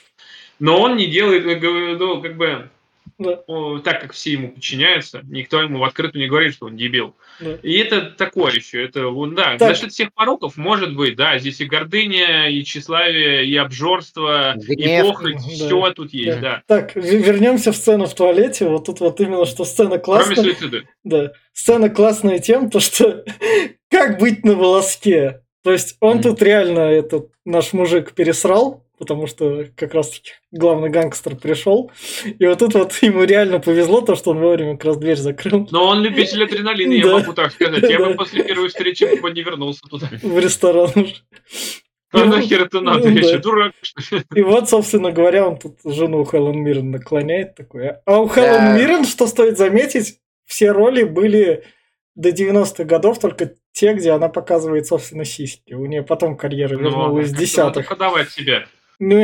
[0.59, 1.43] Но он не делает,
[1.99, 2.69] ну, как бы,
[3.21, 3.79] да.
[3.83, 7.15] так как все ему подчиняются, никто ему в открытую не говорит, что он дебил.
[7.39, 7.57] Да.
[7.63, 9.69] И это такое еще, это, да, так.
[9.69, 15.05] насчет всех пороков, может быть, да, здесь и гордыня, и тщеславие, и обжорство, Гнев.
[15.05, 15.39] и похоть, да.
[15.39, 16.63] все тут есть, да.
[16.67, 16.81] да.
[16.81, 20.35] Так, вернемся в сцену в туалете, вот тут вот именно, что сцена классная.
[20.35, 20.83] Кроме суицида.
[21.03, 23.23] Да, сцена классная тем, то что
[23.89, 25.41] как быть на волоске.
[25.63, 26.23] То есть он mm.
[26.23, 31.91] тут реально, этот наш мужик пересрал, потому что как раз-таки главный гангстер пришел.
[32.23, 35.67] И вот тут вот ему реально повезло, то, что он вовремя как раз дверь закрыл.
[35.71, 37.81] Но он любитель адреналина, я могу так сказать.
[37.89, 40.07] Я бы после первой встречи не вернулся туда.
[40.21, 41.15] В ресторан уже.
[42.11, 43.09] А нахер это надо?
[43.09, 43.73] Я еще дурак.
[44.35, 48.03] И вот, собственно говоря, он тут жену Хелен Миррен наклоняет такое.
[48.05, 51.63] А у Хелен Миррен, что стоит заметить, все роли были
[52.13, 55.73] до 90-х годов только те, где она показывает, собственно, сиськи.
[55.73, 57.89] У нее потом карьера ну, вернулась ну, в десятых.
[57.89, 58.65] Ну, подавать себя.
[59.03, 59.17] Ну,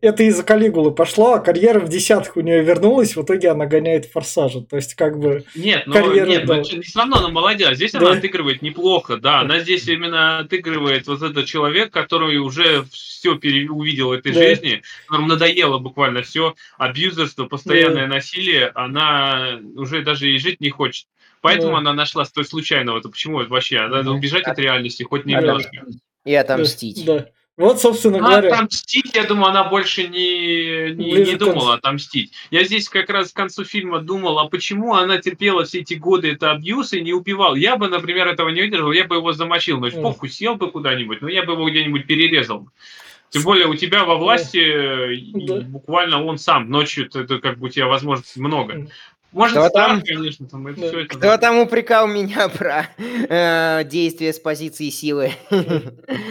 [0.00, 4.06] это из-за Калигулы пошло, а карьера в десятых у нее вернулась, в итоге она гоняет
[4.06, 4.60] форсажа.
[4.60, 5.42] То есть, как бы.
[5.56, 6.56] Нет, ну, карьера, нет, да.
[6.58, 7.74] ну, все равно она молодец.
[7.74, 7.98] Здесь да.
[7.98, 9.40] она отыгрывает неплохо, да.
[9.40, 13.68] Она здесь именно отыгрывает вот этот человек, который уже все пере...
[13.68, 14.40] увидел в этой да.
[14.40, 18.14] жизни, которому надоело буквально все, абьюзерство, постоянное да.
[18.14, 21.08] насилие, она уже даже и жить не хочет.
[21.40, 21.78] Поэтому да.
[21.78, 23.00] она нашла той случайного.
[23.00, 23.84] Это почему это вообще?
[23.88, 25.86] Надо убежать от реальности хоть немножко.
[26.24, 27.04] И отомстить.
[27.04, 27.26] Да.
[27.56, 28.52] Вот, собственно ну, говоря.
[28.52, 32.32] Отомстить, я думаю, она больше не, не, не думала отомстить.
[32.50, 36.32] Я здесь как раз к концу фильма думал, а почему она терпела все эти годы
[36.32, 37.54] это абьюз и не убивал?
[37.54, 39.78] Я бы, например, этого не выдержал, я бы его замочил.
[39.78, 42.68] Ну, похуй, сел бы куда-нибудь, но я бы его где-нибудь перерезал.
[43.30, 45.60] Тем более у тебя во власти да.
[45.62, 48.88] буквально он сам ночью, это как бы у тебя возможностей много.
[49.34, 50.88] Может, кто там, конечно, там это да.
[50.88, 51.08] все это.
[51.08, 51.38] Кто да.
[51.38, 55.32] там упрекал меня про э, действия с позиции силы?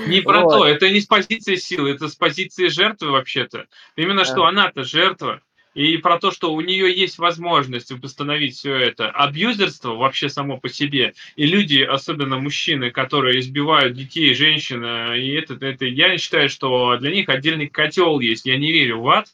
[0.08, 0.52] Не про вот.
[0.52, 3.68] то, это не с позиции силы, это с позиции жертвы вообще-то.
[3.96, 4.26] Именно да.
[4.26, 5.42] что она-то жертва.
[5.74, 9.10] И про то, что у нее есть возможность восстановить все это.
[9.10, 11.14] Абьюзерство вообще само по себе.
[11.36, 16.96] И люди, особенно мужчины, которые избивают детей, женщин, э, и это, это я считаю, что
[16.98, 18.46] для них отдельный котел есть.
[18.46, 19.28] Я не верю в ад,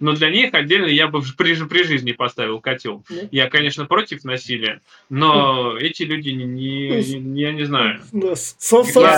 [0.00, 3.04] но для них отдельно я бы при, при жизни поставил котел.
[3.08, 3.16] Да.
[3.30, 5.80] Я, конечно, против насилия, но да.
[5.84, 8.00] эти люди не, не, не, я не знаю.
[8.12, 8.34] Да.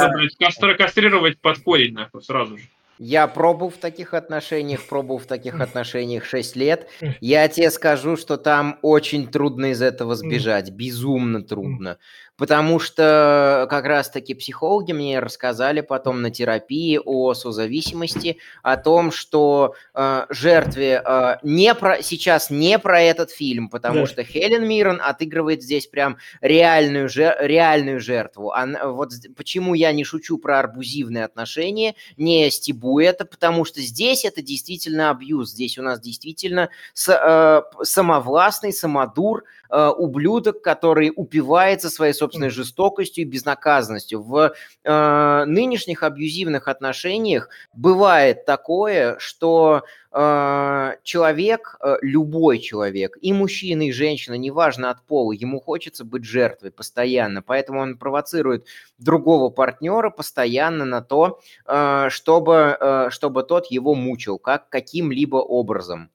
[0.00, 2.64] Надо, блядь, кастрировать под корень, нахуй, сразу же.
[3.02, 6.86] Я пробовал в таких отношениях, пробовал в таких отношениях 6 лет.
[7.22, 11.96] Я тебе скажу, что там очень трудно из этого сбежать, безумно трудно.
[12.40, 19.74] Потому что как раз-таки психологи мне рассказали потом на терапии о созависимости, о том, что
[19.94, 24.06] э, жертве э, не про, сейчас не про этот фильм, потому да.
[24.06, 28.52] что Хелен Миррен отыгрывает здесь прям реальную, жер, реальную жертву.
[28.52, 34.24] Она, вот почему я не шучу про арбузивные отношения, не стебу это, потому что здесь
[34.24, 41.90] это действительно абьюз, здесь у нас действительно с, э, самовластный, самодур, э, ублюдок, который упивается
[41.90, 44.22] своей собственной жестокостью и безнаказанностью.
[44.22, 44.52] В
[44.84, 53.92] э, нынешних абьюзивных отношениях бывает такое, что э, человек, э, любой человек, и мужчина, и
[53.92, 58.66] женщина, неважно от пола, ему хочется быть жертвой постоянно, поэтому он провоцирует
[58.98, 66.10] другого партнера постоянно на то, э, чтобы, э, чтобы тот его мучил как каким-либо образом.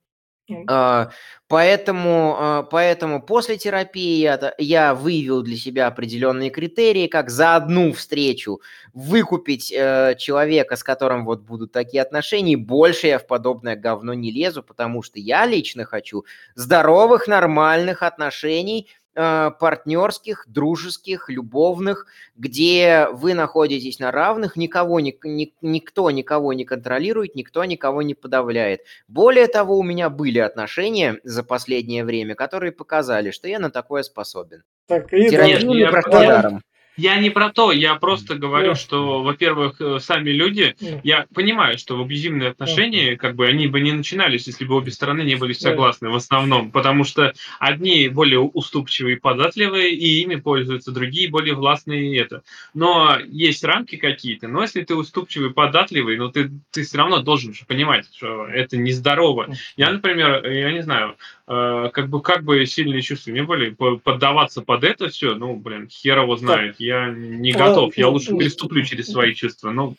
[0.68, 1.10] А,
[1.48, 7.94] поэтому, а, поэтому после терапии я, я выявил для себя определенные критерии, как за одну
[7.94, 8.62] встречу
[8.94, 12.58] выкупить э, человека, с которым вот будут такие отношения.
[12.58, 18.88] Больше я в подобное говно не лезу, потому что я лично хочу здоровых, нормальных отношений–
[19.16, 27.34] партнерских, дружеских, любовных, где вы находитесь на равных, никого, ни, ни, никто никого не контролирует,
[27.36, 28.82] никто никого не подавляет.
[29.08, 34.04] Более того, у меня были отношения за последнее время, которые показали, что я на такое
[34.04, 34.64] способен.
[34.88, 36.60] Так, и Терапию не проходил я
[36.98, 38.76] не про то, я просто говорю, yeah.
[38.76, 41.02] что, во-первых, э, сами люди, yeah.
[41.04, 43.16] я понимаю, что в абьюзивные отношения, yeah.
[43.18, 46.72] как бы, они бы не начинались, если бы обе стороны не были согласны в основном,
[46.72, 52.44] потому что одни более уступчивые и податливые, и ими пользуются, другие более властные и это.
[52.74, 57.54] Но есть рамки какие-то, но если ты уступчивый, податливый, ну ты, ты все равно должен
[57.54, 59.54] же понимать, что это нездорово.
[59.76, 64.62] Я, например, я не знаю, э, как бы, как бы сильные чувства не были, поддаваться
[64.62, 66.76] под это все, ну, блин, хер его знает.
[66.80, 69.72] Я не готов, я лучше переступлю через свои чувства.
[69.72, 69.96] Ну,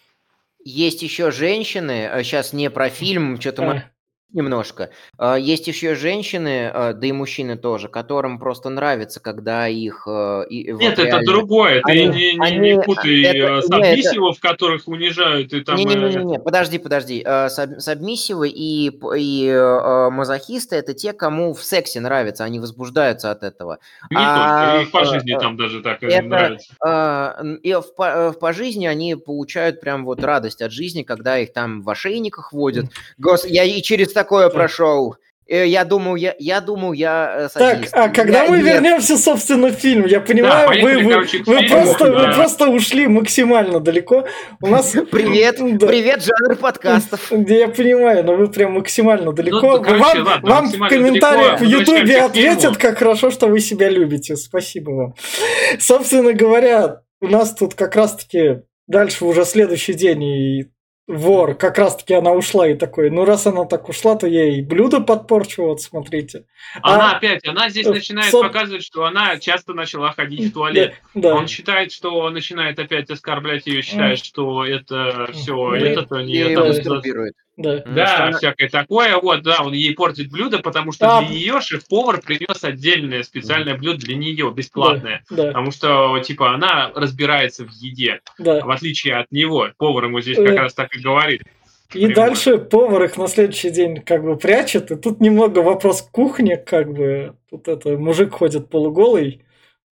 [0.64, 3.84] есть еще женщины, сейчас э, не про фильм, что-то мы
[4.36, 4.90] Немножко.
[5.16, 10.06] А, есть еще женщины, а, да и мужчины тоже, которым просто нравится, когда их...
[10.06, 11.80] Э, нет, это другое.
[11.80, 14.48] Ты они, не, не, они, не путай это, сабмиссивов, это...
[14.48, 15.54] которых унижают.
[15.54, 15.76] И там...
[15.76, 17.22] Не-не-не, подожди, подожди.
[17.24, 19.50] А, сабмиссивы и, и
[20.10, 23.78] мазохисты– это те, кому в сексе нравится, они возбуждаются от этого.
[24.10, 26.74] Не а, только, и по жизни там даже так это, нравится.
[27.62, 31.80] И в, по, по жизни они получают прям вот радость от жизни, когда их там
[31.80, 32.84] в ошейниках водят.
[33.16, 35.16] Гос, я и через такое прошел.
[35.48, 37.92] Э, я думал, я, я думал, я э, садист.
[37.92, 38.66] Так, а когда я, мы нет.
[38.66, 42.28] вернемся, собственно, в фильм, я понимаю, да, вы, вы, вы, просто, да.
[42.28, 44.26] вы просто ушли максимально далеко.
[44.60, 45.86] У нас привет, да.
[45.86, 47.30] привет, жанр подкастов.
[47.46, 49.76] Я понимаю, но вы прям максимально далеко.
[49.76, 53.60] Ну, короче, вам ладно, вам в комментариях далеко, в Ютубе ответят, как хорошо, что вы
[53.60, 54.34] себя любите.
[54.34, 55.14] Спасибо вам.
[55.78, 60.70] Собственно говоря, у нас тут как раз-таки дальше уже следующий день и
[61.06, 64.62] вор, как раз таки она ушла и такой, ну раз она так ушла, то ей
[64.62, 66.44] блюдо подпорчу, вот смотрите.
[66.82, 68.42] Она а, опять, она здесь начинает со...
[68.42, 70.94] показывать, что она часто начала ходить в туалет.
[71.14, 71.34] Да, да.
[71.36, 76.38] Он считает, что он начинает опять оскорблять ее, считает, что это все, это-то не...
[76.38, 76.72] Это,
[77.56, 78.38] да, да она...
[78.38, 79.16] всякое такое.
[79.16, 81.22] Вот, да, он ей портит блюдо, потому что а...
[81.22, 85.24] для нее шеф-повар принес отдельное специальное блюдо для нее, бесплатное.
[85.30, 85.46] Да, да.
[85.48, 88.20] Потому что, типа, она разбирается в еде.
[88.38, 88.64] Да.
[88.64, 89.68] В отличие от него.
[89.78, 90.58] Повар ему здесь как э...
[90.58, 91.42] раз так и говорит.
[91.94, 92.14] И Прямо.
[92.14, 94.90] дальше повар их на следующий день как бы прячет.
[94.90, 97.36] И тут немного вопрос кухни, как бы.
[97.48, 99.42] Тут это мужик ходит полуголый.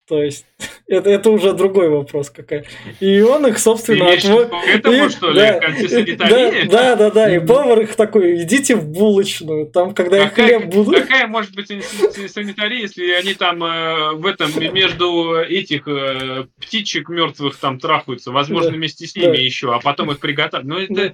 [0.08, 0.46] То есть
[0.88, 2.66] это, это уже другой вопрос какая.
[3.00, 4.52] И он их, собственно, отводит.
[4.68, 7.36] Этому, и, что ли, да, да, да, да, да.
[7.36, 10.92] И повар их такой, идите в булочную, там, когда какая, я хлеб буду.
[10.92, 17.58] Какая может быть санитария, если они там э, в этом между этих э, птичек мертвых
[17.58, 19.42] там трахаются, возможно, да, вместе с ними да.
[19.42, 20.66] еще, а потом их приготовят.
[20.66, 20.94] Ну, это...
[20.94, 21.14] Да.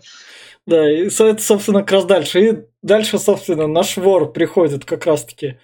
[0.66, 2.40] Да, и это, собственно, как раз дальше.
[2.42, 5.58] И дальше, собственно, наш вор приходит как раз-таки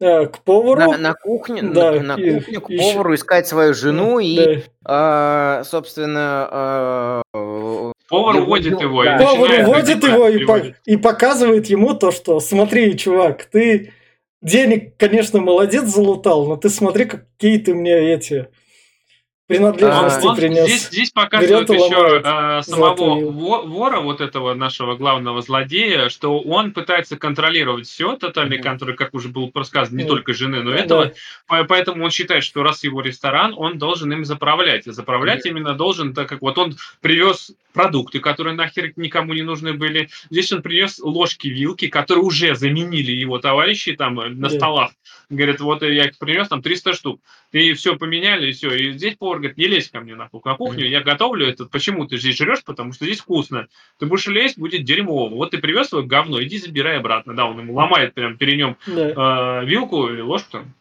[0.00, 0.92] к повару.
[0.92, 5.60] На, на кухне, да, на, на кухню к повару искать свою жену да, и, да.
[5.60, 9.04] э, собственно, э, повар уводит его.
[9.04, 9.18] Да.
[9.18, 13.92] Повар уводит его и, по, и показывает ему то, что смотри, чувак, ты
[14.40, 18.48] денег, конечно, молодец залутал, но ты смотри, какие ты мне эти
[19.50, 20.64] принадлежности Он принес.
[20.66, 26.72] здесь, здесь показывают Берет еще золотую самого вора, вот этого нашего главного злодея, что он
[26.72, 28.64] пытается контролировать все, тотальный Мгм.
[28.64, 30.10] контроль, как уже было сказано, не Да.
[30.10, 30.76] только жены, но Да.
[30.78, 31.12] этого.
[31.46, 34.86] По- Поэтому он считает, что раз его ресторан, он должен им заправлять.
[34.86, 39.72] И заправлять именно должен, так как вот он привез продукты, которые нахер никому не нужны
[39.74, 40.08] были.
[40.30, 44.56] Здесь он принес ложки, вилки, которые уже заменили его товарищи там э, на Да.
[44.56, 44.90] столах.
[45.30, 47.20] Говорит, вот я их принес, там 300 штук.
[47.52, 48.74] И все поменяли, и все.
[48.74, 50.50] И здесь повар говорит, не лезь ко мне на кухню.
[50.50, 51.66] На кухню я готовлю это.
[51.66, 52.64] Почему ты здесь жрешь?
[52.64, 53.68] Потому что здесь вкусно.
[54.00, 55.32] Ты будешь лезть, будет дерьмово.
[55.32, 57.34] Вот ты привез свое говно, иди забирай обратно.
[57.34, 59.60] Да, он ему ломает прям перед ним Да.
[59.62, 60.50] э, вилку или ложку.
[60.50, 60.74] там.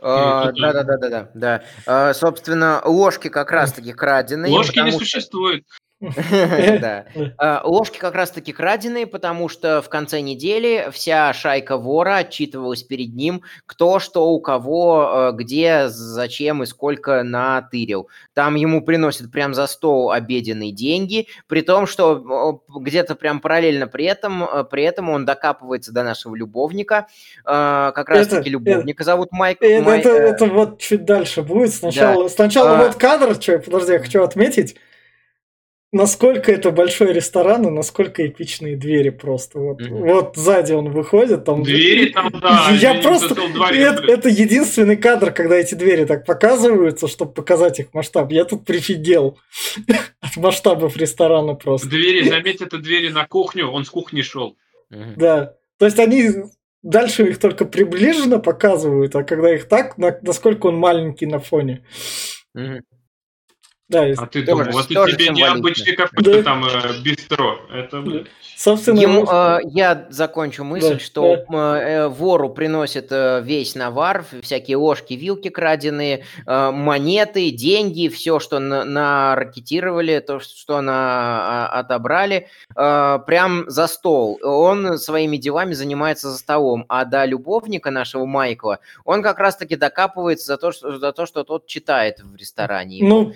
[0.00, 1.64] А, Да, да, да, да, да, да.
[1.86, 4.52] А, Собственно, ложки как раз-таки краденые.
[4.52, 5.64] Ложки не существует.
[6.80, 7.06] Да.
[7.38, 13.14] А, Ложки как раз-таки краденые, потому что в конце недели вся шайка вора отчитывалась перед
[13.14, 18.08] ним, кто что у кого, э, где, зачем и сколько натырил.
[18.34, 23.86] Там ему приносят прям за стол обеденные деньги, при том, что э, где-то прям параллельно
[23.86, 27.06] при этом, э, при этом он докапывается до нашего любовника.
[27.44, 29.58] Э, Как раз-таки любовника зовут Майк.
[29.60, 31.72] Это, э, вот чуть дальше будет.
[31.72, 32.28] Сначала,
[32.76, 32.86] А.
[32.86, 34.76] вот кадр, подожди, я хочу отметить,
[35.96, 39.58] насколько это большой ресторан и насколько эпичные двери просто.
[39.58, 39.96] Вот, Мгм.
[40.06, 41.62] вот сзади он выходит, там...
[41.62, 42.68] Двери там, да.
[42.72, 43.34] Я просто...
[43.72, 48.30] Это, это единственный кадр, когда эти двери так показываются, чтобы показать их масштаб.
[48.32, 49.38] Я тут прифигел
[50.20, 51.88] от масштабов ресторана просто.
[51.88, 54.56] Двери, заметь, это двери на кухню, он с кухни шел.
[54.90, 55.14] мгм.
[55.16, 55.54] Да.
[55.78, 56.30] То есть они
[56.82, 61.84] дальше их только приближенно показывают, а когда их так, на- насколько он маленький на фоне.
[62.54, 62.82] Мгм.
[63.88, 67.60] Да, А ты думал, вот тебе необычный какой-то там э, бистро.
[67.70, 68.26] Это, блин.
[68.56, 74.24] Собственно, Ему, э, я закончу мысль, Да, что м, э, вору приносят э, весь навар,
[74.42, 81.80] всякие ложки, вилки краденые, э, монеты, деньги, все, что на, наракетировали, то, что на, а,
[81.80, 84.38] отобрали, э, прям за стол.
[84.42, 90.46] Он своими делами занимается за столом, а до любовника нашего Майкла он как раз-таки докапывается
[90.46, 92.98] за то, что, за то, что тот читает в ресторане.
[93.02, 93.32] ну,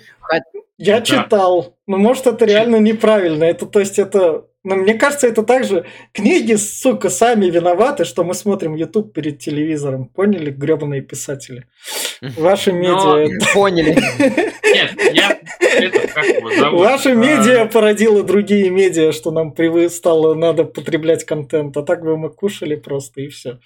[0.81, 1.05] я Да.
[1.05, 3.43] читал, но может это реально неправильно.
[3.43, 8.33] Это, то есть это, ну, мне кажется, это также книги, сука, сами виноваты, что мы
[8.33, 10.05] смотрим YouTube перед телевизором.
[10.05, 11.65] Поняли, гребаные писатели?
[12.37, 13.39] Ваши Но- медиа.
[13.53, 13.95] Поняли.
[14.73, 15.39] Нет, я...
[15.59, 16.79] Это, как его зовут?
[16.79, 22.01] Ваши А, медиа породило другие медиа, что нам привы стало надо потреблять контент, а так
[22.03, 23.59] бы мы кушали просто и все.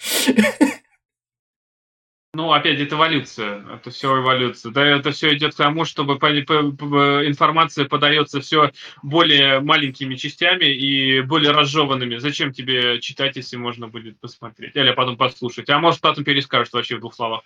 [2.35, 3.63] Ну, опять, это эволюция.
[3.75, 4.73] Это все эволюция.
[4.73, 8.71] Да, это все идет к тому, чтобы информация подается все
[9.01, 12.17] более маленькими частями и более разжеванными.
[12.17, 14.75] Зачем тебе читать, если можно будет посмотреть?
[14.75, 15.69] Или потом послушать.
[15.69, 17.43] А может, потом перескажут вообще в двух словах.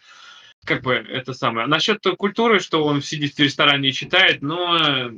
[0.65, 1.67] Как бы это самое.
[1.67, 5.11] Насчет культуры, что он сидит в ресторане и читает, но э,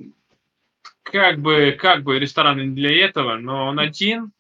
[1.02, 4.34] как бы, как бы ресторан не для этого, но он один.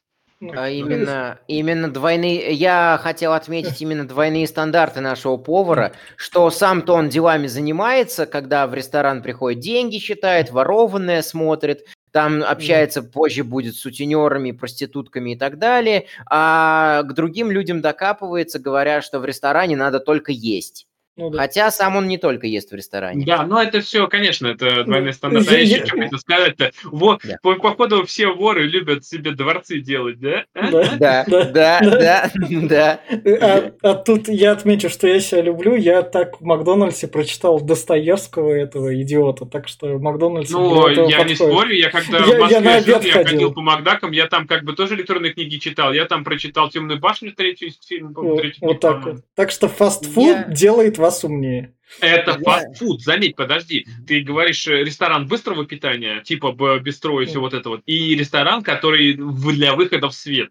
[0.55, 2.53] А именно, именно двойные...
[2.53, 8.73] Я хотел отметить именно двойные стандарты нашего повара, что сам-то он делами занимается, когда в
[8.73, 15.59] ресторан приходит деньги считает, ворованное смотрит, там общается позже будет с сутенерами, проститутками и так
[15.59, 20.87] далее, а к другим людям докапывается, говоря, что в ресторане надо только есть.
[21.17, 21.39] Ну да.
[21.39, 23.25] Хотя сам он не только ест в ресторане.
[23.25, 25.49] Да, но это все, конечно, это Ну, стандарты.
[25.49, 26.71] А я- еще что хотел сказать-то?
[26.85, 27.37] Вот, Да.
[27.41, 30.45] по- походу, все воры любят себе дворцы делать, да?
[30.55, 30.95] А?
[30.97, 31.25] Да.
[31.51, 32.99] Да, Да, да.
[33.41, 35.75] А, а тут я отмечу, что я себя люблю.
[35.75, 41.75] Я так в Макдональдсе прочитал Достоевского этого идиота, так что Макдональдс Ну, я не спорю,
[41.75, 43.53] я когда Я- в я Москве жил, я ходил.
[43.53, 45.91] по Макдакам, я там как бы тоже электронные книги читал.
[45.93, 49.15] Я там прочитал «Темную башню», третью фильм, Вот, третью вот книгу, так вот.
[49.35, 51.73] Так что фастфуд Я- делает вас умнее.
[51.99, 53.85] Это Я- фастфуд, заметь, подожди.
[54.07, 58.63] Ты говоришь э, ресторан быстрого питания, типа бистро и все вот это вот, и ресторан,
[58.63, 60.49] который для выхода в свет.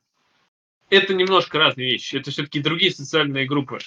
[0.90, 2.16] Это немножко разные вещи.
[2.16, 3.78] Это все-таки другие социальные группы.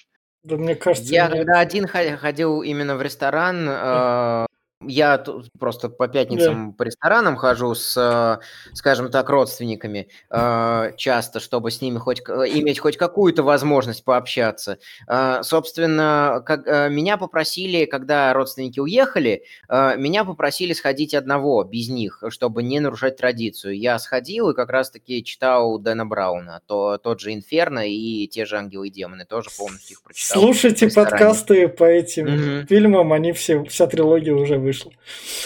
[0.43, 4.45] Да мне кажется, Я мне- когда один хо- ходил именно в ресторан, э,
[4.87, 11.39] я тут просто по пятницам по ресторанам хожу с, э, скажем так, родственниками э, часто,
[11.39, 14.79] чтобы с ними хоть иметь хоть какую-то возможность пообщаться.
[15.07, 22.63] Э, Собственно, как, меня попросили, когда родственники уехали, меня попросили сходить одного без них, чтобы
[22.63, 23.77] не нарушать традицию.
[23.77, 28.57] Я сходил и как раз-таки читал Дэна Брауна, то, тот же «Инферно» и те же
[28.57, 30.41] «Ангелы и демоны», тоже полностью их прочитал.
[30.41, 32.67] Слушайте подкасты по этим Мгм.
[32.67, 34.72] фильмам, они все, вся трилогия уже вышла.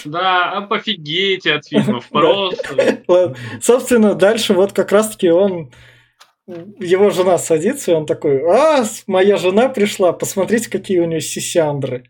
[0.04, 3.02] Да, а пофигейте от фильмов, просто.
[3.60, 5.70] Собственно, дальше вот как раз-таки он
[6.46, 12.04] его жена садится, и он такой, а, моя жена пришла, посмотрите, какие у нее сисяндры.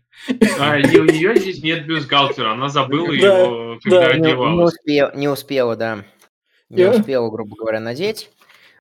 [0.59, 4.75] А, и у нее здесь нет бюстгальтера, она забыла его, когда одевалась.
[4.75, 6.05] успела, не успела, да.
[6.69, 8.29] Не успела, грубо говоря, надеть.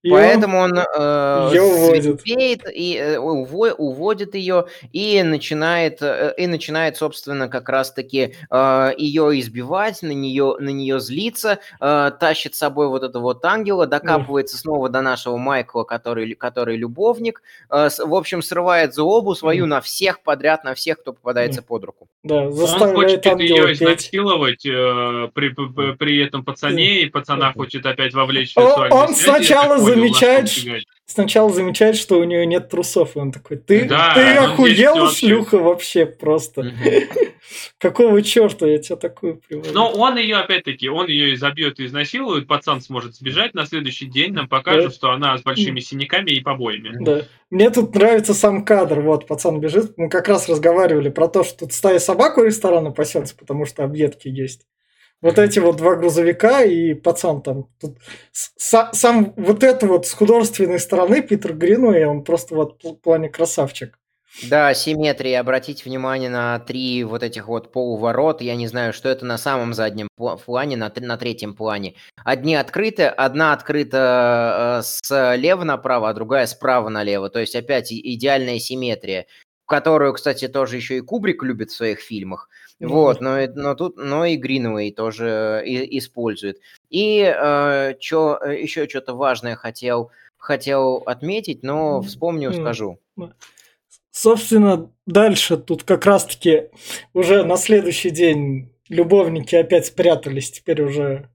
[0.02, 2.22] И он- Поэтому он э, Её уводит.
[2.26, 9.38] и э, уво- уводит ее и начинает э, и начинает, собственно, как раз-таки э, ее
[9.40, 14.56] избивать, на нее на нее злиться, э, тащит с собой вот этого вот ангела, докапывается
[14.56, 19.80] снова до нашего Майкла, который который любовник, э, с- в общем срывает злобу свою на
[19.80, 22.09] всех подряд, на всех, кто попадается под руку.
[22.22, 27.53] Да, Он заставляет хочет ангела ее изнасиловать э, при, при, при этом пацане, и пацана
[27.53, 30.51] хочет опять вовлечь в Он- сексуальные он связи, сначала замечает.
[31.07, 35.59] Сначала замечает, что у нее нет трусов, и он такой, ты, Да, ты вообще- шлюха,
[35.59, 36.70] вообще просто.
[37.78, 39.70] Какого черта я тебя такую привожу?
[39.72, 44.32] Но он ее, опять-таки, он ее изобьет и изнасилует, пацан сможет сбежать, на следующий день
[44.34, 44.91] нам покажут, Да.
[44.91, 46.97] что она с большими синяками и побоями.
[47.03, 47.22] Да.
[47.51, 49.01] Мне тут нравится сам кадр.
[49.01, 49.97] Вот, пацан бежит.
[49.97, 53.82] Мы как раз разговаривали про то, что тут стая собак у ресторана пасется, потому что
[53.84, 54.66] объедки есть.
[55.20, 57.68] Вот эти вот два грузовика и пацан там.
[57.80, 57.98] Тут
[58.32, 62.94] с- са- сам вот это вот с художественной стороны Питер Гринуэй, он просто вот в
[62.94, 63.98] плане красавчик.
[64.48, 65.40] Да, симметрия.
[65.40, 68.40] Обратите внимание на три вот этих вот полуворот.
[68.40, 71.94] Я не знаю, что это на самом заднем пла- плане, на, на третьем плане.
[72.24, 77.30] Одни открыты, одна открыта э, слева направо, а другая справа налево.
[77.30, 79.26] То есть опять идеальная симметрия,
[79.66, 82.48] которую, кстати, тоже еще и Кубрик любит в своих фильмах.
[82.81, 86.59] Ну Вот, но, но тут, но и Гринвей тоже и- использует.
[86.91, 87.22] И
[88.01, 92.99] чё, еще что-то важное хотел, хотел отметить, но вспомню, скажу.
[94.11, 96.70] Собственно, дальше тут как раз-таки
[97.14, 101.29] уже на следующий день любовники опять спрятались, теперь уже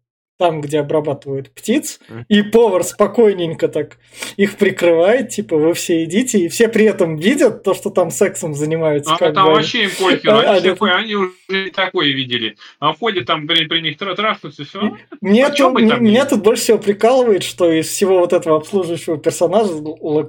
[0.43, 3.97] там, где обрабатывают птиц, и повар спокойненько так
[4.35, 8.53] их прикрывает, типа, вы все идите, и все при этом видят то, что там сексом
[8.53, 9.13] занимаются.
[9.13, 9.53] А как там бы.
[9.53, 10.69] вообще им похер, А, они, а, все да.
[10.73, 12.57] такое, они уже и такое видели.
[12.81, 14.97] А входят там при, при них тра- трахаются, все.
[15.21, 19.17] Мне, а там меня не- тут больше всего прикалывает, что из всего вот этого обслуживающего
[19.17, 19.71] персонажа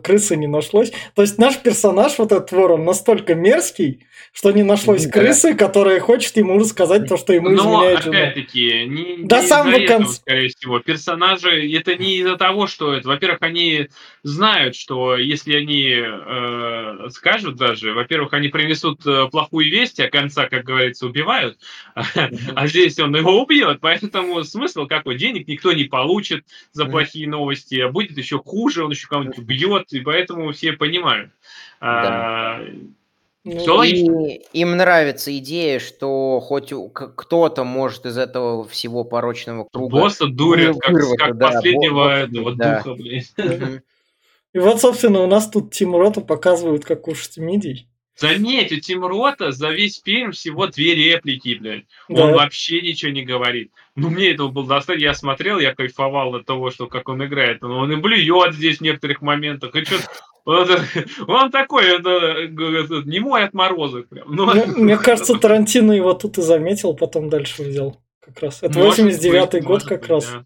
[0.01, 0.93] крысы не нашлось.
[1.17, 5.13] То есть наш персонаж, вот этот ворон, настолько мерзкий, что не нашлось Да.
[5.13, 8.19] крысы, которая хочет ему рассказать то, что ему Но, изменяет жена.
[8.19, 10.79] опять-таки, не, До не самого из-за этого, скорее всего.
[10.81, 13.09] Персонажи, это не из-за того, что это.
[13.09, 13.89] Во-первых, они
[14.23, 20.49] знают, что если они э, скажут даже, во-первых, они принесут э, плохую весть, а конца,
[20.49, 21.59] как говорится, убивают,
[21.95, 25.17] а здесь он его убьет, поэтому смысл какой?
[25.17, 29.93] Денег никто не получит за плохие новости, а будет еще хуже, он еще кого-нибудь убьет,
[29.93, 31.31] и поэтому все понимают.
[31.81, 32.65] А,
[33.45, 34.27] Ну, Всё логично.
[34.27, 40.01] И им нравится идея, что хоть кто-то может из этого всего порочного круга...
[40.01, 42.77] Босса дурят, как, вырваться, как да, последнего босса этого да.
[42.79, 43.23] духа, блин.
[44.55, 47.89] И вот, собственно, у нас тут Тим Рота показывают, как кушать мидий.
[48.17, 51.85] Заметь, у Тим Рота за весь фильм всего две реплики, блядь.
[52.09, 52.27] Да.
[52.27, 53.73] Он вообще ничего не говорит.
[53.97, 55.07] Ну, мне этого было достаточно.
[55.07, 57.61] Я смотрел, я кайфовал от того, что как он играет.
[57.63, 59.75] Ну, Он и блюет здесь в некоторых моментах.
[59.75, 59.99] И чё-
[60.45, 60.69] вот
[61.29, 64.03] он такой, это, это, немой от мороза.
[64.03, 64.35] Прям.
[64.35, 68.01] Ну, Мне, мне кажется, Тарантино его тут и заметил, потом дальше взял.
[68.21, 68.63] Как раз.
[68.63, 70.31] Это может 89-й быть, год как быть, раз.
[70.31, 70.45] да.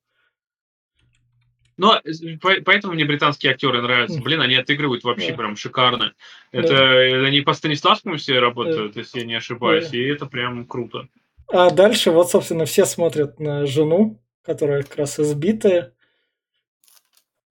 [1.77, 4.21] Но э, по- поэтому мне британские актеры нравятся.
[4.21, 5.37] Блин, они отыгрывают вообще Да.
[5.37, 6.13] прям шикарно.
[6.53, 6.59] Да.
[6.61, 9.97] Это э, они по Станиславскому все работают, если я не ошибаюсь, Да.
[9.97, 11.07] и это прям круто.
[11.47, 15.93] А дальше вот, собственно, все смотрят на жену, которая как раз избитая.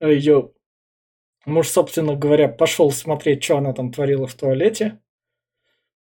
[0.00, 0.50] Ее
[1.48, 5.00] муж, собственно говоря, пошел смотреть, что она там творила в туалете.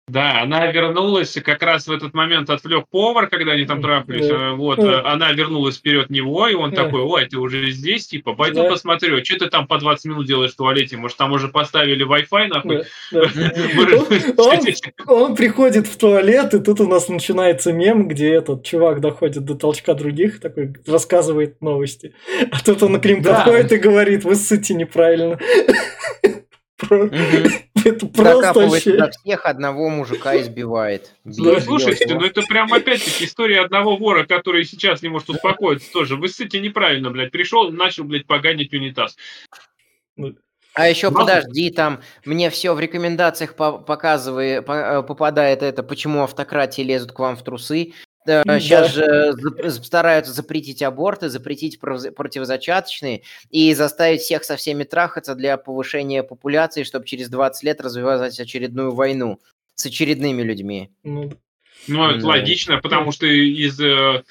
[0.07, 4.29] Да, она вернулась, как раз в этот момент отвлек повар, когда они там трахались.
[4.29, 4.35] Да.
[4.35, 4.85] э, Вот, Да.
[4.85, 6.85] э, она вернулась вперед него, и он Да.
[6.85, 8.69] такой, ой, ты уже здесь, типа, пойду Да.
[8.69, 12.49] посмотрю, что ты там по 20 минут делаешь в туалете, может, там уже поставили Wi-Fi,
[12.49, 12.83] нахуй?
[15.07, 19.55] Он, приходит в туалет, и тут у нас начинается мем, где этот чувак доходит до
[19.55, 22.15] толчка других, такой рассказывает новости.
[22.51, 25.39] А тут он к ним подходит и говорит, вы ссыте неправильно.
[27.85, 29.11] Это просто вообще...
[29.11, 31.15] всех, одного мужика избивает.
[31.25, 36.17] Ну, слушайте, ну это прям опять-таки история одного вора, который сейчас не может успокоиться тоже.
[36.17, 37.31] Вы ссыте неправильно, блядь.
[37.31, 39.17] Пришел, начал, блядь, поганить унитаз.
[40.75, 41.27] А еще Мало.
[41.27, 47.13] подожди, там мне все в рекомендациях по- показывает, по- э, попадает это, почему автократии лезут
[47.13, 47.93] к вам в трусы.
[48.27, 48.43] Да.
[48.59, 55.57] Сейчас же зап- стараются запретить аборты, запретить противозачаточные и заставить всех со всеми трахаться для
[55.57, 59.41] повышения популяции, чтобы через 20 лет развивать очередную войну
[59.75, 60.91] с очередными людьми.
[61.03, 61.33] Ну,
[61.87, 62.29] Ну, это Ну.
[62.29, 63.79] логично, потому что из...
[63.79, 64.23] э,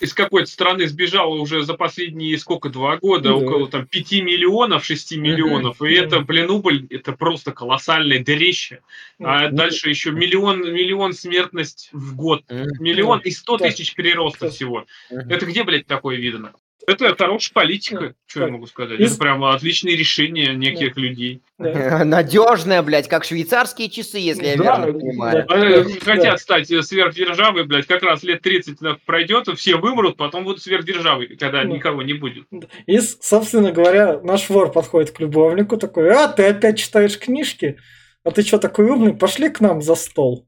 [0.00, 3.34] из какой-то страны сбежало уже за последние сколько, два года, да.
[3.34, 8.80] около там 5 миллионов, 6 миллионов, и это, блин, убыль, это просто колоссальное дырище.
[9.18, 14.86] А дальше еще миллион, миллион смертность в год, миллион и 100 тысяч перероста всего.
[15.10, 16.52] Это где, блядь, такое видно?
[16.90, 18.14] Это хорошая политика, да.
[18.26, 18.98] что я могу сказать.
[19.00, 19.12] Из...
[19.12, 21.00] Это прямо отличные решения неких да.
[21.00, 21.42] людей.
[21.58, 22.04] Да.
[22.04, 25.46] Надежная, блядь, как швейцарские часы, если я да, верно понимаю.
[25.48, 25.56] Да.
[25.56, 31.28] Э, хотят стать сверхдержавой, блядь, как раз лет 30 пройдет, все вымрут, потом будут сверхдержавой,
[31.28, 31.64] когда да.
[31.64, 32.44] никого не будет.
[32.86, 37.78] И, собственно говоря, наш вор подходит к любовнику такой, а, ты опять читаешь книжки?
[38.24, 39.14] А ты что такой умный?
[39.14, 40.46] Пошли к нам за стол.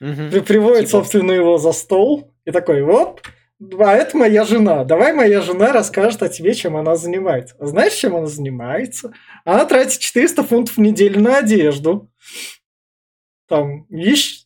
[0.00, 0.42] Угу.
[0.42, 0.90] Приводит, типа...
[0.90, 3.20] собственно, его за стол и такой, оп,
[3.60, 4.84] а это моя жена.
[4.84, 7.56] Давай моя жена расскажет о тебе, чем она занимается.
[7.58, 9.12] А знаешь, чем она занимается?
[9.44, 12.10] Она тратит 400 фунтов в неделю на одежду.
[13.48, 14.42] Там, ищ...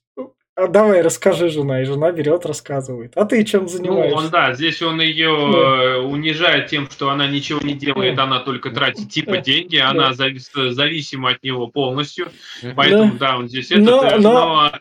[0.54, 1.80] А давай, расскажи, жена.
[1.80, 3.16] И жена берет, рассказывает.
[3.16, 4.16] А ты чем занимаешься?
[4.16, 5.98] Ну, он, да, здесь он ее да.
[6.00, 8.24] унижает тем, что она ничего не делает, да.
[8.24, 9.40] она только тратит типа да.
[9.40, 9.90] деньги, да.
[9.90, 10.50] она завис...
[10.54, 12.28] зависима от него полностью.
[12.76, 14.20] Поэтому, да, да он здесь но, этот...
[14.20, 14.32] Но...
[14.32, 14.72] но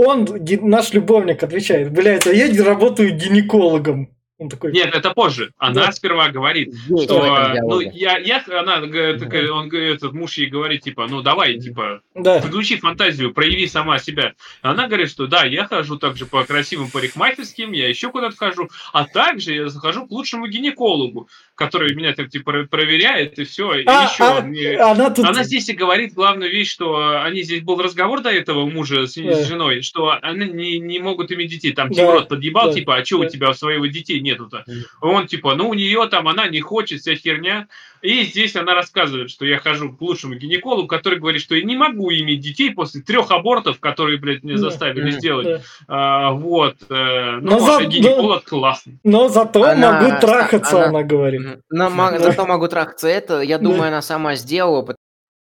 [0.00, 0.28] он,
[0.62, 4.10] наш любовник, отвечает, блядь, а я работаю гинекологом.
[4.38, 4.70] Он такой...
[4.70, 5.52] Нет, это позже.
[5.58, 5.92] Она да.
[5.92, 11.08] сперва говорит, Есть что ну, я, я, она, такая, он, этот муж ей говорит, типа,
[11.08, 12.40] ну давай, типа, да.
[12.40, 14.34] подключи фантазию, прояви сама себя.
[14.62, 19.06] Она говорит, что да, я хожу также по красивым парикмахерским, я еще куда-то хожу, а
[19.06, 21.28] также я захожу к лучшему гинекологу,
[21.58, 23.80] который меня так типа проверяет и все.
[23.80, 24.76] И а, еще а, не...
[24.76, 25.24] она, тут...
[25.26, 29.14] она здесь и говорит главную вещь, что они здесь был разговор до этого мужа с,
[29.16, 29.34] да.
[29.34, 31.72] с женой, что они не, не могут иметь детей.
[31.72, 31.94] Там да.
[31.96, 32.74] Тимрот подъебал, да.
[32.74, 33.26] типа, а что да.
[33.26, 34.64] у тебя своего детей нету-то?
[35.00, 37.66] Он типа, ну у нее там она не хочет, вся херня.
[38.02, 41.76] И здесь она рассказывает, что я хожу к лучшему гинекологу, который говорит, что я не
[41.76, 45.46] могу иметь детей после трех абортов, которые, блядь, меня заставили да, сделать.
[45.46, 45.60] Да.
[45.88, 46.76] А, вот.
[46.88, 47.84] Э, ну, но за...
[47.84, 48.48] гинеколог но...
[48.48, 48.98] классный.
[49.04, 50.00] Но зато она...
[50.00, 51.42] могу трахаться, она, она говорит.
[51.70, 53.08] Но, зато могу трахаться.
[53.08, 54.96] Это, я думаю, она сама сделала,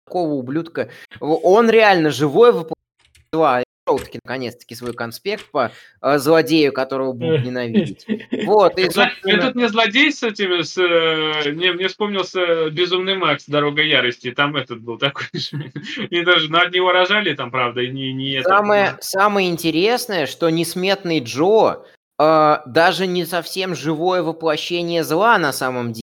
[0.05, 0.89] такого ублюдка.
[1.19, 3.65] Он реально живой воплотил
[3.95, 5.71] таки наконец-таки свой конспект по
[6.01, 8.05] э, злодею, которого будут ненавидеть.
[8.45, 9.31] Вот, и, собственно...
[9.31, 14.55] Этот не злодей с этими, с, э, мне, мне вспомнился Безумный Макс, Дорога Ярости, там
[14.55, 15.71] этот был такой же.
[16.09, 18.97] И даже над него рожали там, правда, и не, не самое, это.
[19.01, 21.83] Самое интересное, что несметный Джо
[22.19, 26.06] э, даже не совсем живое воплощение зла на самом деле.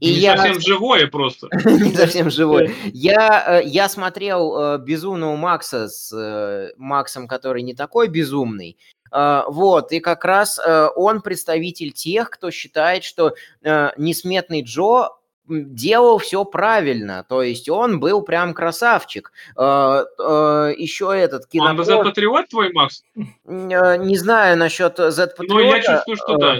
[0.00, 0.36] И не я...
[0.36, 1.48] совсем живое просто.
[1.64, 2.70] не совсем живое.
[2.92, 8.76] Я, э, я смотрел э, «Безумного Макса» с э, Максом, который не такой безумный.
[9.10, 10.60] Вот, и как раз
[10.94, 13.32] он представитель тех, кто считает, что
[13.62, 15.08] несметный Джо
[15.48, 19.32] делал все правильно, то есть он был прям красавчик.
[19.56, 21.70] Еще этот кино.
[21.70, 23.02] Он Z-патриот твой, Макс?
[23.46, 25.54] Не знаю насчет Z-патриота.
[25.54, 26.58] Ну, я чувствую, что да.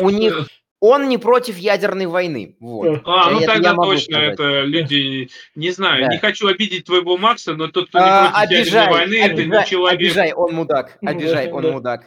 [0.00, 0.48] У них
[0.86, 2.56] он не против ядерной войны.
[2.60, 3.00] Вот.
[3.06, 4.34] А, ну это тогда точно, сказать.
[4.34, 6.12] это люди, не знаю, да.
[6.12, 9.32] не хочу обидеть твоего Макса, но тот, кто не а, против обижай, ядерной войны, обижай,
[9.32, 10.00] это не человек.
[10.00, 12.04] Обижай, он мудак, обижай, он мудак.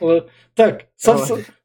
[0.53, 0.85] Так,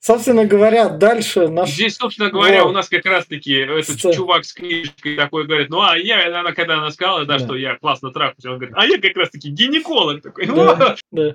[0.00, 1.70] собственно говоря, дальше наш...
[1.70, 5.98] Здесь, собственно говоря, у нас как раз-таки этот чувак с книжкой такой говорит, ну, а
[5.98, 9.16] я, она, когда она сказала, да, что я классно трахаюсь, он говорит, а я как
[9.16, 10.46] раз-таки гинеколог такой.
[10.46, 11.34] Да, да.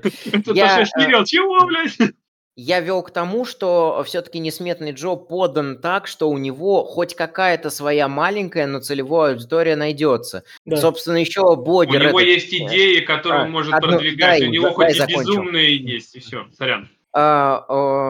[0.54, 0.86] Я...
[1.26, 2.14] Чего, блядь?
[2.58, 7.70] Я вел к тому, что все-таки несметный Джо подан так, что у него хоть какая-то
[7.70, 10.44] своя маленькая, но целевая аудитория найдется.
[10.66, 10.76] Да.
[10.78, 12.02] Собственно, еще блогер...
[12.02, 12.34] У него этот...
[12.34, 13.94] есть идеи, которые а, он может одну...
[13.94, 16.90] продвигать, дай, у него хоть и безумные есть, и все, сорян.
[17.20, 17.66] А,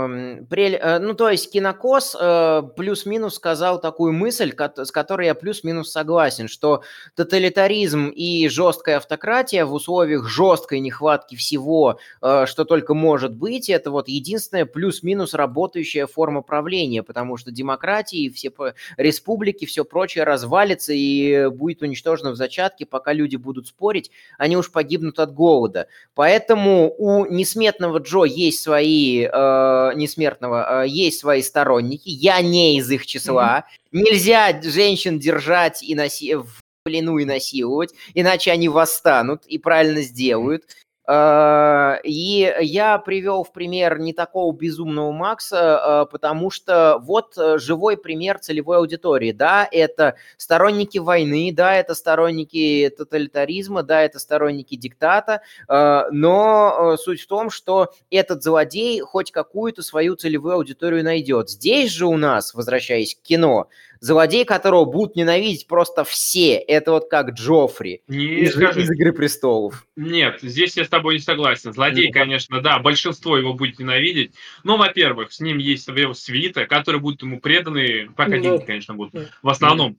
[0.10, 6.50] э, ну, то есть Кинокос э, плюс-минус сказал такую мысль, с которой я плюс-минус согласен,
[6.50, 6.82] что
[7.16, 13.92] тоталитаризм и жесткая автократия в условиях жесткой нехватки всего, э, что только может быть, это
[13.92, 18.52] вот единственная плюс-минус работающая форма правления, потому что демократии, все
[18.98, 24.70] республики, все прочее развалится и будет уничтожено в зачатке, пока люди будут спорить, они уж
[24.70, 25.88] погибнут от голода.
[26.14, 28.97] Поэтому у несметного Джо есть свои
[29.32, 33.66] э, Несмертного э, есть свои сторонники, я не из их числа.
[33.92, 34.02] Mm-hmm.
[34.04, 36.48] Нельзя женщин держать и носи в
[36.84, 40.64] плену и насиловать, иначе они восстанут и правильно сделают.
[41.08, 47.58] Э, и я привел в пример не такого безумного Макса, э, потому что вот э,
[47.60, 49.32] живой пример целевой аудитории.
[49.32, 57.28] Да, это сторонники войны, да, это сторонники тоталитаризма, да, это сторонники диктата, но суть в
[57.28, 61.50] том, что этот злодей хоть какую-то свою целевую аудиторию найдет.
[61.50, 63.68] Здесь же у нас, возвращаясь к кино,
[64.00, 66.54] Злодей, которого будут ненавидеть просто все.
[66.56, 68.82] Это вот как Джоффри Не из, скажи.
[68.82, 69.86] из «Игры престолов».
[69.96, 71.74] Нет, здесь я с тобой не согласен.
[71.74, 72.14] Злодей, Ну.
[72.14, 74.32] конечно, да, большинство его будет ненавидеть.
[74.64, 78.40] Но, во-первых, с ним есть его свита, которые будут ему преданы, пока Да.
[78.40, 79.26] деньги, конечно, будут, Да.
[79.42, 79.98] в основном.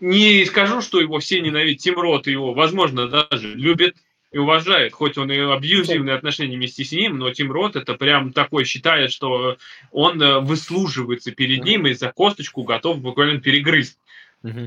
[0.00, 1.82] Не скажу, что его все ненавидят.
[1.82, 3.96] Тим Рот его, возможно, даже любит
[4.36, 8.32] и уважает, хоть он и абьюзивные отношения вместе с ним, но Тим Рот это прям
[8.32, 9.56] такой считает, что
[9.90, 13.98] он э, выслуживается перед ним и за косточку готов буквально перегрызть.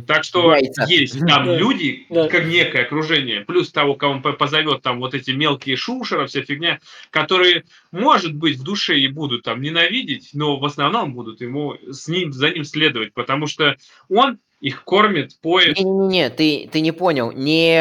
[0.07, 0.53] Так что
[0.87, 1.55] есть там Да.
[1.57, 2.27] люди, Да.
[2.27, 6.41] как некое окружение, плюс того, кого он по- позовет, там вот эти мелкие шушера, вся
[6.41, 6.79] фигня,
[7.11, 12.07] которые, может быть, в душе и будут там ненавидеть, но в основном будут ему с
[12.09, 13.77] ним, за ним следовать, потому что
[14.09, 15.77] он их кормит, поет.
[15.77, 17.31] Не-не-не, ты, ты не понял.
[17.31, 17.79] Не,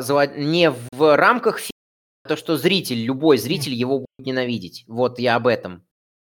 [0.00, 1.72] зло- не в рамках фильма,
[2.24, 4.84] а то, что зритель, любой зритель его будет ненавидеть.
[4.86, 5.84] Вот я об этом.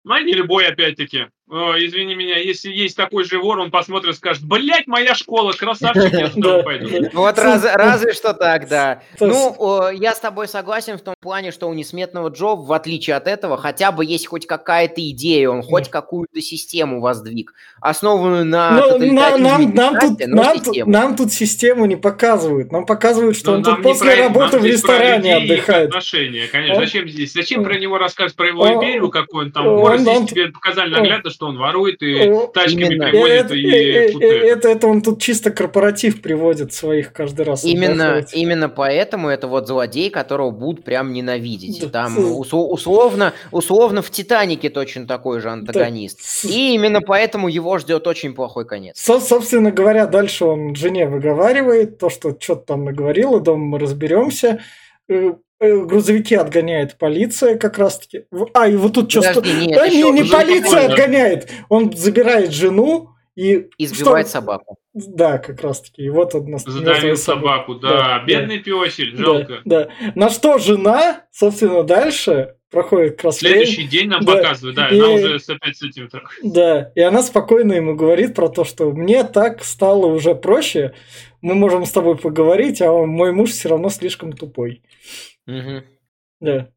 [0.04, 1.28] Ну, а не любой, опять-таки.
[1.52, 6.12] Извини меня, если есть такой же вор, он посмотрит и скажет, блять, моя школа, красавчик,
[6.14, 6.88] я туда Да, пойду.
[7.02, 7.10] да.
[7.14, 9.02] Вот раз- разве что так, да.
[9.20, 13.28] Ну, я с тобой согласен в том плане, что у Несметного Джо, в отличие от
[13.28, 18.98] этого, хотя бы есть хоть какая-то идея, он хоть какую-то систему воздвиг, основанную на Ну,
[20.88, 21.86] нам, тут, систему.
[21.86, 22.72] не показывают.
[22.72, 25.90] Нам показывают, что Но он тут после работы в ресторане отдыхает.
[25.90, 26.76] Отношения, конечно.
[26.76, 27.34] Он- Зачем здесь?
[27.34, 31.58] Зачем про него рассказывать про его империю, какой он там тебе показали наглядно, что он
[31.58, 33.10] ворует и он- тачками Именно.
[33.10, 34.46] приводит это, и э, вот э, это.
[34.48, 37.64] это, это он тут чисто корпоратив приводит своих каждый раз.
[37.64, 41.82] Именно, именно поэтому это вот злодей, которого будут прям ненавидеть.
[41.82, 41.90] Да.
[41.90, 42.20] Там С-
[42.54, 46.20] усо- условно, условно в Титанике точно такой же антагонист.
[46.22, 49.00] С- И именно поэтому его ждет очень плохой конец.
[49.00, 54.60] Со- собственно говоря, дальше он жене выговаривает то, что что-то там наговорила, дома мы разберемся.
[55.62, 58.24] Э, Грузовики отгоняет полиция как раз-таки.
[58.56, 59.22] А, и вот тут что...
[59.22, 61.50] Подожди, нет, Да, еще не, не полиция отгоняет.
[61.70, 63.68] Он забирает жену и...
[63.78, 64.78] избивает что- собаку.
[64.96, 66.02] Да, как раз-таки.
[66.02, 67.90] И вот он нас- Задавил собаку, да.
[67.90, 69.54] Да, Бедный песель, Да, жалко.
[69.64, 73.58] Да, На что жена, собственно, дальше проходит как раз время.
[73.66, 74.38] Следующий день нам Да.
[74.38, 76.24] показывают, да, И- она уже с- опять с этим так.
[76.42, 80.94] Да, и она спокойно ему говорит про то, что мне так стало уже проще,
[81.42, 84.82] мы можем с тобой поговорить, а мой муж все равно слишком тупой.
[85.46, 85.84] Мгм.
[86.40, 86.70] Да.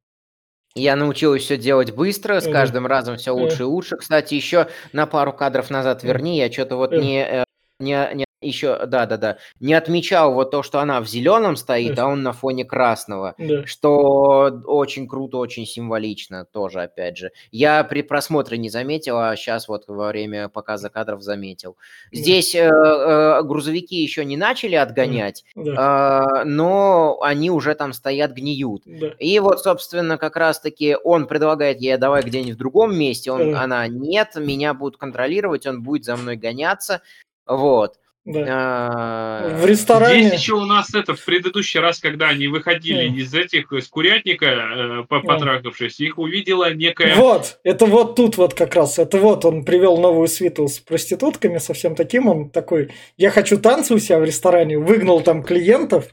[0.75, 3.97] Я научилась все делать быстро, с каждым разом все лучше и лучше.
[3.97, 7.01] Кстати, еще на пару кадров назад верни, я что-то вот Мгм.
[7.01, 7.45] не, э,
[7.79, 11.99] не, не еще, да, да, да, не отмечал вот то, что она в зеленом стоит,
[11.99, 13.34] а он на фоне красного.
[13.38, 13.66] Да.
[13.66, 17.30] Что очень круто, очень символично тоже, опять же.
[17.51, 21.76] Я при просмотре не заметил, а сейчас вот во время показа кадров заметил.
[22.12, 25.74] Здесь э, э, грузовики еще не начали отгонять, Да.
[25.78, 28.82] а, но они уже там стоят, гниют.
[28.86, 29.09] Да.
[29.18, 33.62] И вот, собственно, как раз-таки он предлагает ей, давай где-нибудь в другом месте, он, Да.
[33.62, 37.01] она, нет, меня будут контролировать, он будет за мной гоняться,
[37.47, 37.99] вот.
[38.25, 38.45] Да.
[38.49, 40.29] А, В ресторане.
[40.29, 43.18] Здесь еще у нас это в предыдущий раз, когда они выходили Мгм.
[43.18, 45.27] из этих, из курятника, э, Мгм.
[45.27, 47.14] потрахавшись, их увидела некая...
[47.16, 51.59] Вот, это вот тут вот как раз, это вот он привел новую свиту с проститутками,
[51.59, 56.07] совсем таким, он такой, я хочу танцы у себя в ресторане, выгнал там клиентов,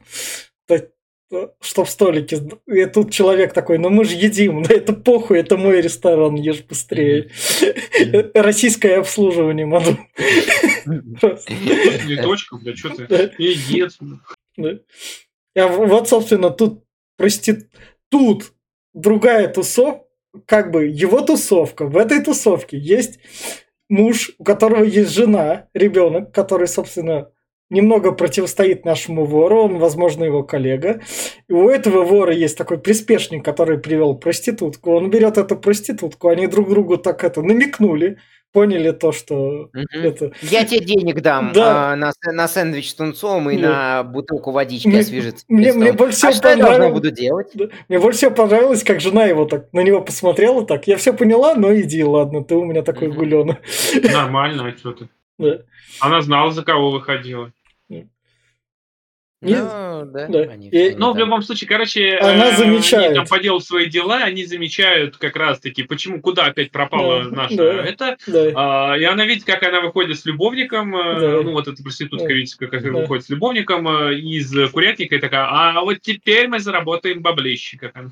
[1.61, 5.57] что в столике, и тут человек такой, ну мы же едим, да это похуй, это
[5.57, 7.31] мой ресторан, ешь быстрее.
[8.33, 9.97] Российское обслуживание, маду.
[10.85, 13.31] Не точка, бля, что ты?
[13.37, 13.91] И ед.
[15.55, 16.83] А вот, собственно, тут
[17.17, 17.67] прости...
[18.09, 18.53] тут
[18.93, 20.05] другая тусовка,
[20.45, 21.85] как бы его тусовка.
[21.85, 23.19] В этой тусовке есть
[23.89, 27.31] муж, у которого есть жена, ребенок, который, собственно,
[27.71, 31.01] немного противостоит нашему вору, он, возможно, его коллега.
[31.47, 34.91] И у этого вора есть такой приспешник, который привел проститутку.
[34.91, 38.17] Он берет эту проститутку, они друг другу так это намекнули,
[38.53, 39.85] поняли то, что Мгм.
[40.03, 41.93] это Я тебе денег дам Да.
[41.93, 43.63] а, на, на сэндвич с тунцом и Нет.
[43.63, 45.45] на бутылку водички Мне- освежиться.
[45.47, 47.47] мне- мне больше а всего что я должна понравилось- буду делать?
[47.53, 47.65] Да.
[47.87, 50.85] Мне больше всего понравилось, как жена его так на него посмотрела так.
[50.87, 53.17] Я все поняла, но иди, ладно, ты у меня такой Мгм.
[53.17, 53.55] гуленый.
[54.11, 55.07] Нормально, а что ты?
[55.39, 55.59] Да.
[56.01, 57.53] Она знала, за кого выходила.
[59.41, 59.63] Нет.
[59.63, 60.39] Ну, да, Да.
[60.51, 63.07] они И- Но не в любом случае, короче, Она э, замечает.
[63.07, 67.55] они там поделают свои дела, они замечают как раз-таки, почему, куда опять пропала Да, наша
[67.57, 67.83] да.
[67.83, 68.17] это.
[68.27, 68.51] Да.
[68.93, 71.41] А, и она видит, как она выходит с любовником, э, Да.
[71.41, 72.33] ну вот эта проститутка Да.
[72.33, 72.99] видит, как она Да.
[72.99, 77.77] выходит с любовником э, из курятника и такая, а вот теперь мы заработаем баблище.
[77.79, 78.11] Как она.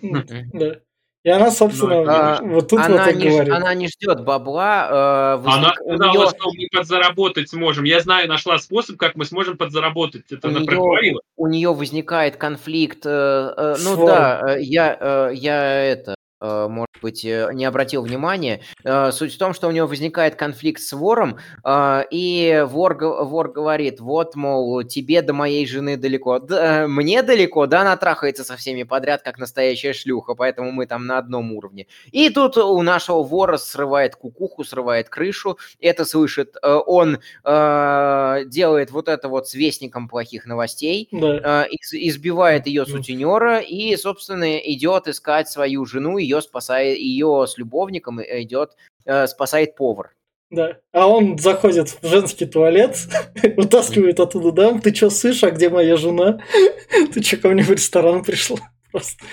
[0.54, 0.78] Да.
[1.26, 3.54] И она, собственно, Ну, а, вот тут она, вот не, ж- говорит.
[3.54, 4.88] она не ждет бабла.
[4.90, 7.84] э, Она возник- у сказала, неё- что мы подзаработать сможем.
[7.84, 10.32] Я знаю, нашла способ, как мы сможем подзаработать.
[10.32, 11.22] Это у она неё- проговорила.
[11.36, 13.06] у нее возникает конфликт.
[13.06, 13.10] э,
[13.58, 14.08] э, ну Свой.
[14.08, 18.62] да, э, я, э, я это может быть, э, не обратил внимания.
[18.84, 21.38] Э, суть в том, что у него возникает конфликт с вором,
[21.68, 26.40] и вор, вор говорит, вот, мол, тебе до моей жены далеко.
[26.40, 31.06] Да, мне далеко, да, она трахается со всеми подряд, как настоящая шлюха, поэтому мы там
[31.06, 31.88] на одном уровне.
[32.12, 39.28] И тут у нашего вора срывает кукуху, срывает крышу, это слышит, он делает вот это
[39.28, 41.68] вот с вестником плохих новостей, да.
[41.92, 48.76] избивает ее сутенера и, собственно, идет искать свою жену, ее спасает, ее с любовником идет,
[49.06, 50.16] э, спасает повар.
[50.52, 50.80] Да.
[50.92, 52.98] А он заходит в женский туалет,
[53.58, 54.82] вытаскивает оттуда дам.
[54.82, 56.42] Ты что, слышишь, а где моя жена?
[57.14, 58.58] Ты что, ко мне в ресторан пришла?
[58.92, 59.24] Просто.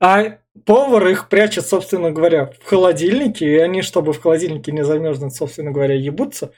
[0.00, 5.34] А повар их прячет, собственно говоря, в холодильнике, и они, чтобы в холодильнике не замерзнуть,
[5.34, 6.52] собственно говоря, ебутся,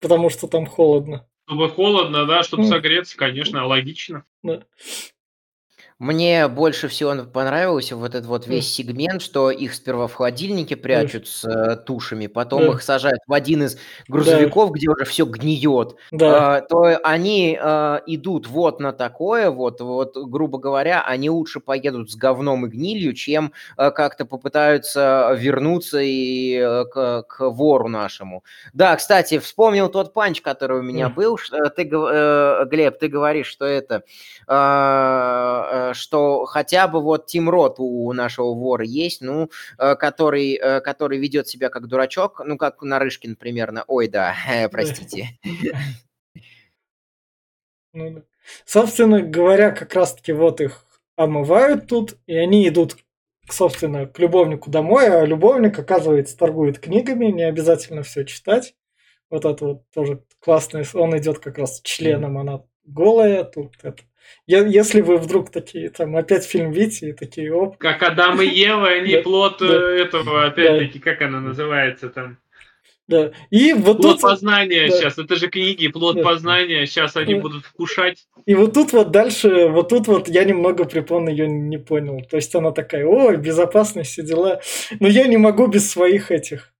[0.00, 1.26] потому что там холодно.
[1.46, 4.24] Чтобы холодно, да, чтобы согреться, конечно, логично.
[4.42, 4.64] Да.
[5.98, 11.26] Мне больше всего понравился вот этот вот весь сегмент, что их сперва в холодильнике прячут
[11.26, 12.72] с э, тушами, потом Да.
[12.72, 13.80] их сажают в один из Да.
[14.08, 15.96] грузовиков, где уже все гниет.
[16.12, 16.56] Да.
[16.56, 22.10] А, то они а, идут вот на такое вот, вот, грубо говоря, они лучше поедут
[22.10, 28.44] с говном и гнилью, чем а, как-то попытаются вернуться и а, к, к вору нашему.
[28.74, 31.38] Да, кстати, вспомнил тот панч, который у меня был.
[31.74, 34.02] Ты, Глеб, ты говоришь, что это
[34.48, 40.80] Э, что хотя бы вот Тим Рот у нашего вора есть, ну, э, который, э,
[40.80, 43.84] который ведет себя как дурачок, ну, как Нарышкин примерно.
[43.86, 44.34] Ой, да,
[44.70, 45.38] простите.
[47.92, 48.22] Ну,
[48.64, 50.84] собственно говоря, как раз-таки вот их
[51.16, 52.96] омывают тут, и они идут,
[53.48, 58.74] собственно, к любовнику домой, а любовник, оказывается, торгует книгами, не обязательно все читать.
[59.30, 60.82] Вот это вот тоже классно.
[60.94, 64.02] Он идет как раз членом, она голая, тут это
[64.46, 67.76] если вы вдруг такие, там, опять фильм видите, и такие, оп.
[67.78, 72.38] Как Адам и Ева, они плод э, этого, опять-таки, как она называется там?
[73.08, 73.30] Да.
[73.50, 74.22] И вот плод тут...
[74.22, 74.96] познания да.
[74.96, 76.22] сейчас, это же книги, плод да.
[76.22, 77.40] познания, сейчас они да.
[77.40, 78.26] будут вкушать.
[78.46, 82.20] И вот тут вот дальше, вот тут вот я немного припомню ее не понял.
[82.28, 84.60] То есть она такая, ой, безопасность, все дела.
[84.98, 86.72] Но я не могу без своих этих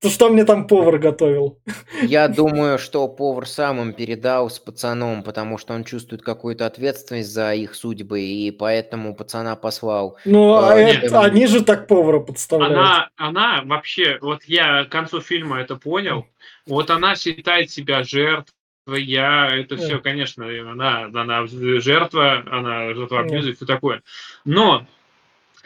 [0.00, 1.58] то что мне там повар готовил?
[2.02, 7.32] Я думаю, что повар сам им передал с пацаном, потому что он чувствует какую-то ответственность
[7.32, 10.18] за их судьбы, и поэтому пацана послал.
[10.24, 12.76] Ну, а э, это, они же так повара подставляют.
[12.76, 16.26] Она, она вообще, вот я к концу фильма это понял,
[16.66, 23.50] вот она считает себя жертвой, я, это все, конечно, она, она жертва, она жертва абьюза
[23.50, 24.02] и все такое.
[24.44, 24.86] Но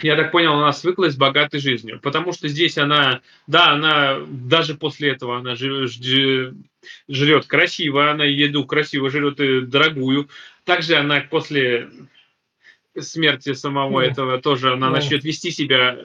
[0.02, 4.74] я так понял, она свыклась с богатой жизнью, потому что здесь она, да, она даже
[4.74, 10.28] после этого она жрет красиво, она еду красиво жрет и дорогую.
[10.64, 11.88] Также она после
[12.98, 14.10] смерти самого mm.
[14.10, 14.92] этого тоже она mm.
[14.92, 15.98] начнет вести себя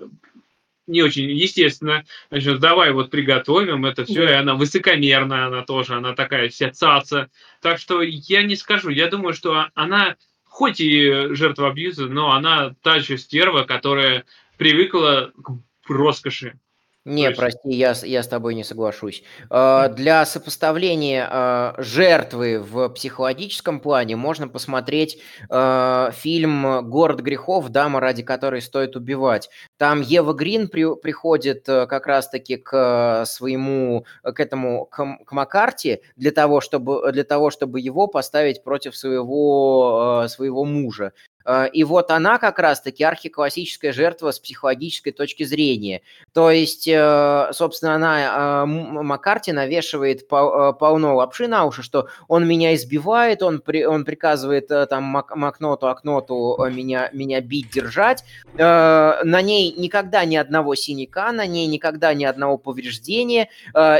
[0.87, 2.03] не очень естественно.
[2.29, 7.29] Значит, давай вот приготовим это все, и она высокомерная, она тоже, она такая вся цаца.
[7.61, 10.15] Так что я не скажу, я думаю, что она
[10.51, 14.25] хоть и жертва абьюза, но она та же стерва, которая
[14.57, 16.59] привыкла к роскоши.
[17.03, 17.37] Не, есть...
[17.37, 19.23] прости, я, я с тобой не соглашусь.
[19.49, 25.17] Э, для сопоставления э, жертвы в психологическом плане можно посмотреть
[25.49, 27.69] э, фильм «Город грехов.
[27.69, 29.49] Дама, ради которой стоит убивать».
[29.77, 36.31] Там Ева Грин при, приходит как раз-таки к своему, к этому, к, к Маккарти для
[36.31, 41.13] того, чтобы, для того, чтобы его поставить против своего, своего мужа.
[41.45, 46.01] Э, и вот она как раз-таки архиклассическая жертва с психологической точки зрения.
[46.33, 52.75] То есть, э, собственно, она, э, Маккарти навешивает полно лапши на уши, что он меня
[52.75, 58.23] избивает, он, при, он приказывает там Мак, Макноту, Акноту меня, меня бить, держать.
[58.53, 63.49] На ней никогда ни одного синяка, на ней никогда ни одного повреждения.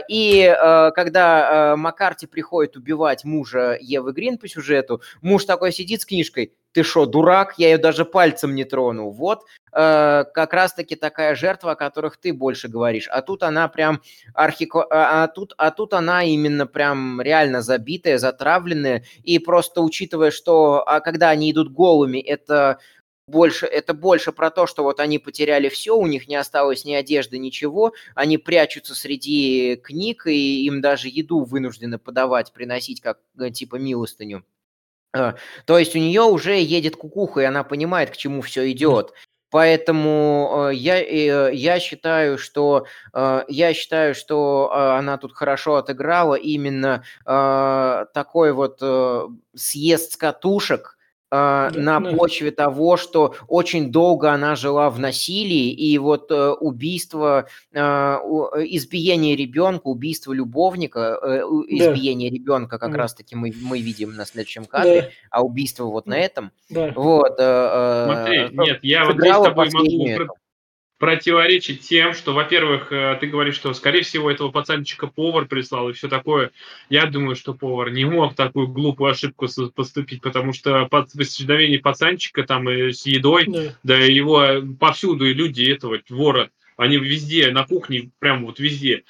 [0.07, 0.55] И
[0.95, 6.83] когда Маккарти приходит убивать мужа Евы Грин по сюжету, муж такой сидит с книжкой, ты
[6.83, 9.09] что, дурак, я ее даже пальцем не трону.
[9.09, 9.43] Вот
[9.73, 13.07] э, как раз-таки такая жертва, о которых ты больше говоришь.
[13.09, 14.01] А тут она прям
[14.33, 14.83] архико...
[14.89, 19.03] А, а, тут, а тут она именно прям реально забитая, затравленная.
[19.23, 22.79] И просто учитывая, что а когда они идут голыми, это
[23.27, 26.93] больше, это больше про то, что вот они потеряли все, у них не осталось ни
[26.93, 33.49] одежды, ничего, они прячутся среди книг, и им даже еду вынуждены подавать, приносить как э,
[33.49, 34.43] типа милостыню.
[35.13, 35.35] А,
[35.65, 39.13] то есть у нее уже едет кукуха, и она понимает, к чему все идет.
[39.51, 46.35] Поэтому э, я, э, я считаю, что э, я считаю, что она тут хорошо отыграла
[46.35, 48.79] именно такой вот
[49.53, 50.97] съезд с катушек,
[51.31, 52.11] э, на да.
[52.11, 59.35] почве того, что очень долго она жила в насилии, и вот э, убийство, э, избиение
[59.35, 61.17] ребенка, убийство любовника,
[61.67, 62.97] избиение ребенка как Да.
[62.97, 66.51] раз-таки мы, мы видим на следующем кадре, Да, а убийство вот на этом.
[66.69, 66.91] да.
[66.95, 67.35] Вот.
[67.35, 70.40] Смотри, э, нет, я вот здесь с тобой могу эту.
[71.01, 75.93] Противоречить тем, что, во-первых, э, ты говоришь, что, скорее всего, этого пацанчика повар прислал и
[75.93, 76.51] все такое.
[76.91, 82.43] Я думаю, что повар не мог такую глупую ошибку поступить, потому что под исчезновение пацанчика
[82.43, 83.75] там с едой, да.
[83.81, 89.03] да его э, повсюду и люди этого вора, они везде, на кухне, прям вот везде.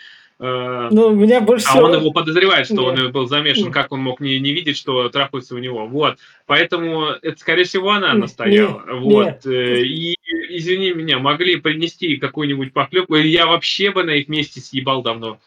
[0.43, 1.85] Э, Ну, меня больше А всего...
[1.85, 3.03] он его подозревает, что Да.
[3.03, 3.71] он был замешан, Мгм.
[3.73, 5.85] как он мог не, не видеть, что трахаются у него.
[5.85, 6.17] Вот.
[6.47, 8.83] Поэтому это, скорее всего, она настояла.
[8.87, 9.45] не- вот.
[9.45, 10.15] э, И,
[10.49, 15.37] извини меня, могли принести какую-нибудь похлебку, или я вообще бы на их месте съебал давно.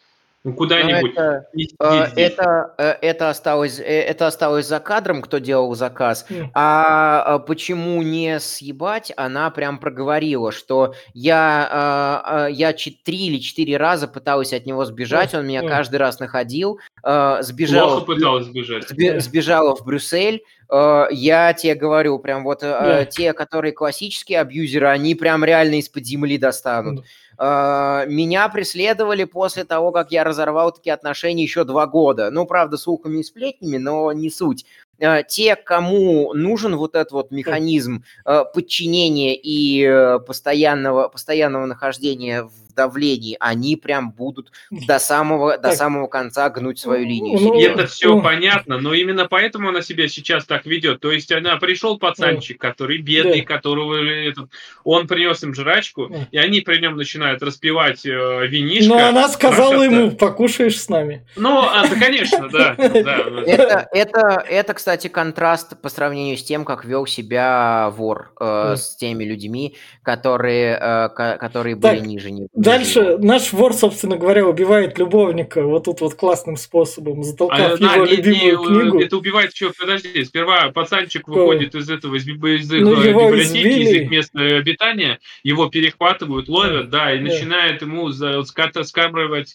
[0.45, 1.13] Ну, куда-нибудь.
[1.13, 6.27] это, Не э, это, э, это, осталось, э, это осталось за кадром, кто делал заказ.
[6.29, 6.51] М.
[6.53, 13.39] А а почему не съебать, она прям проговорила, что я, а, а, я три или
[13.39, 18.87] четыре раза пыталась от него сбежать, он меня каждый раз находил, сбежала, Плохо пыталась сбежать.
[18.87, 20.43] сбежала в Брюссель.
[20.69, 23.05] Я тебе говорю, прям вот Да.
[23.05, 27.05] те, которые классические абьюзеры, они прям реально из-под земли достанут.
[27.37, 32.31] А, Меня преследовали после того, как я разорвал такие отношения еще два года.
[32.31, 34.65] Ну, правда, слухами и сплетнями, но не суть.
[35.01, 42.43] А, Те, кому нужен вот этот вот механизм э, подчинения и э, постоянного, постоянного нахождения
[42.43, 47.39] в давлении, они прям будут до самого, до самого конца гнуть свою линию.
[47.39, 47.81] Ну, И серьезно.
[47.81, 48.21] это все ну.
[48.21, 50.99] понятно, но именно поэтому она себя сейчас так ведет.
[50.99, 53.47] То есть она пришел пацанчик, который бедный, Да.
[53.55, 54.49] которого этот,
[54.83, 56.27] он принес им жрачку, Да.
[56.31, 58.89] и они при нем начинают распивать э, винишко.
[58.89, 61.25] Но она сказала ему, покушаешь с нами.
[61.35, 62.75] Ну, а, да, конечно, да.
[62.77, 63.43] да.
[63.45, 68.95] Это, это, это, кстати, контраст по сравнению с тем, как вел себя вор э, с
[68.95, 72.47] теми людьми, которые, э, ко- которые были Так, ниже него.
[72.65, 77.95] Дальше наш вор, собственно говоря, убивает любовника вот тут вот классным способом, А, затолкав да,
[77.95, 78.99] его не- любимую не, книгу.
[79.01, 83.27] Это убивает еще, подожди, сперва пацанчик выходит из этого, из, из их Ну, э, его
[83.29, 84.03] библиотеки, из избили.
[84.03, 87.23] их места обитания, его перехватывают, ловят, да, и Да.
[87.23, 88.75] начинают ему за- скат-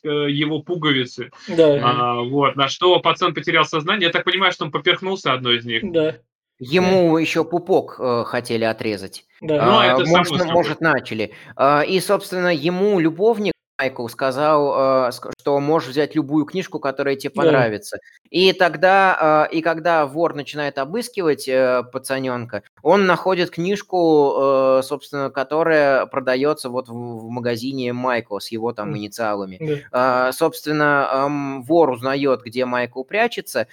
[0.04, 1.30] э, его пуговицы.
[1.48, 4.06] Да, А, вот, на что пацан потерял сознание.
[4.06, 5.82] Я так понимаю, что он поперхнулся одной из них.
[5.92, 6.16] да,
[6.60, 9.24] Ему еще пупок э, хотели отрезать.
[9.40, 9.64] да.
[9.64, 11.32] Ну, А, это само может, может, начали.
[11.56, 17.32] А, И, собственно, ему любовник Майкл сказал, э, что можешь взять любую книжку, которая тебе
[17.34, 17.42] Да.
[17.42, 17.98] понравится.
[18.28, 26.06] И тогда, э, и когда вор начинает обыскивать э, пацаненка, он находит книжку, собственно, которая
[26.06, 29.58] продается вот в, магазине Майкла с его там инициалами.
[29.60, 29.74] да.
[29.92, 31.28] А, Собственно,
[31.62, 33.66] вор узнает, где Майкл прячется,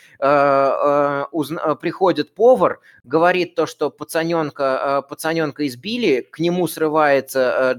[1.79, 7.75] приходит повар, говорит то, что пацаненка, пацаненка избили, к нему срывается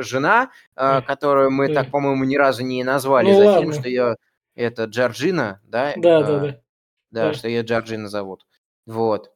[0.00, 0.50] жена,
[1.02, 3.72] которую мы так, по-моему, ни разу не назвали Ну за фильм, ладно.
[3.72, 4.16] что ее
[4.54, 5.92] это Джорджина, да?
[5.96, 6.46] Да, А, да, да.
[7.10, 7.34] Да, Да.
[7.34, 8.46] что ее Джорджина зовут.
[8.86, 9.32] Вот.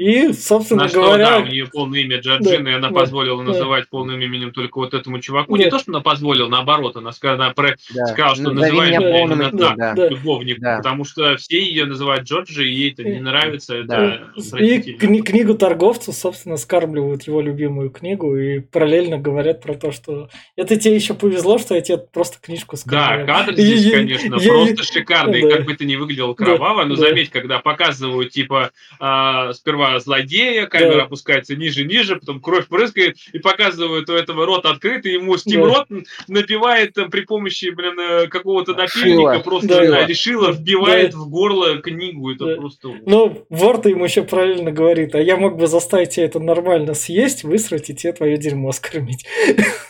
[0.00, 3.44] И, собственно На что, говоря, да, у нее полное имя Джорджина, и она да, позволила
[3.44, 3.50] да.
[3.50, 5.58] называть полным именем только вот этому чуваку.
[5.58, 5.64] Да.
[5.64, 8.06] Не то, что она позволила, наоборот, она сказала, она про- Да.
[8.06, 9.92] сказала, что Назови называет меня меня полным именно именем, так, да.
[9.94, 10.08] Да.
[10.08, 10.76] любовник, Да.
[10.78, 13.74] потому что все ее называют Джорджи, и ей это не нравится.
[13.76, 14.58] Это Да.
[14.58, 20.30] и кни- книгу торговцу, собственно, скармливают его любимую книгу и параллельно говорят про то, что
[20.56, 23.26] это тебе еще повезло, что я тебе просто книжку Да, скармливаю.
[23.26, 25.56] кадр И- здесь, и- конечно, я- просто шикарный, да.
[25.56, 27.02] как бы это ни выглядело Да, кроваво, но да.
[27.02, 31.02] заметь, когда показывают, типа, а, сперва злодея, камера Да.
[31.04, 35.66] опускается ниже-ниже, потом кровь прыскает, и показывают у этого рот открытый, ему Стим Да.
[35.66, 35.86] Рот
[36.28, 38.82] напевает там, при помощи, блин, э, какого-то Шила.
[38.82, 39.84] напильника, просто Да.
[39.90, 41.18] да, решила, вбивает Да.
[41.18, 42.54] в горло книгу, это Да.
[42.56, 42.88] просто...
[43.06, 47.42] Ну, вор-то ему еще правильно говорит, а я мог бы заставить тебя это нормально съесть,
[47.44, 49.24] высрать и тебе твое дерьмо скормить.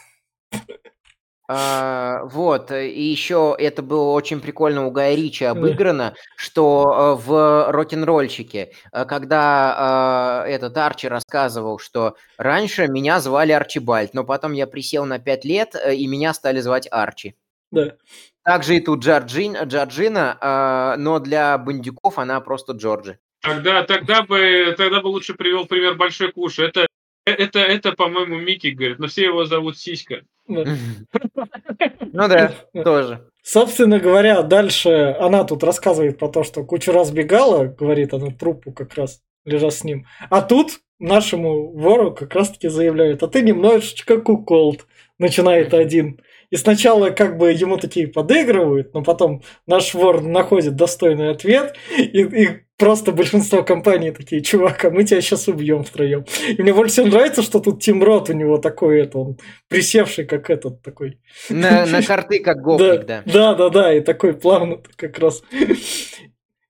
[1.52, 7.26] А, вот, э, и еще это было очень прикольно у Гая Ричи обыграно, что э,
[7.26, 14.68] в рок-н-ролльщике, э, когда этот Арчи рассказывал, что раньше меня звали Арчибальд, но потом я
[14.68, 17.34] присел на 5 лет, и меня стали звать Арчи.
[17.72, 17.96] Да.
[18.44, 23.18] Также и тут Джорджин, Джорджина, э, но для бандюков она просто Джорджи.
[23.40, 26.60] Тогда, тогда, бы, тогда бы лучше привел пример Большой Куш.
[26.60, 26.86] Это,
[27.24, 30.22] это, это, по-моему, Микки говорит, но все его зовут Сиська.
[30.50, 33.30] Ну да, тоже.
[33.42, 38.72] Собственно говоря, дальше она тут рассказывает про то, что кучу раз бегала, говорит она трупу
[38.72, 40.06] как раз, лежа с ним.
[40.28, 44.86] А тут нашему вору как раз-таки заявляют, а ты немножечко куколд,
[45.18, 46.20] начинает один.
[46.50, 52.22] И сначала как бы ему такие подыгрывают, но потом наш вор находит достойный ответ и,
[52.22, 56.24] и просто большинство компаний такие, чувак, а мы тебя сейчас убьем втроем.
[56.48, 59.38] И мне больше всего нравится, что тут Тим Рот у него такой, это, он
[59.68, 61.20] присевший, как этот такой.
[61.50, 63.22] На, на карты, как гопник, да.
[63.26, 65.42] Да, да, да, и такой плавно как раз.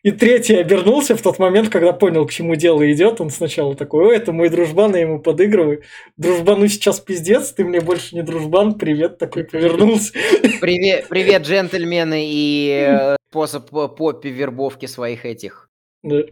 [0.03, 3.21] И третий обернулся в тот момент, когда понял, к чему дело идет.
[3.21, 5.83] Он сначала такой, ой, это мой дружбан, я ему подыгрываю.
[6.17, 10.13] Дружбану сейчас пиздец, ты мне больше не дружбан, привет, такой повернулся.
[10.61, 15.69] Привет, привет джентльмены, и э, способ поппи вербовки своих этих.
[16.03, 16.23] Да.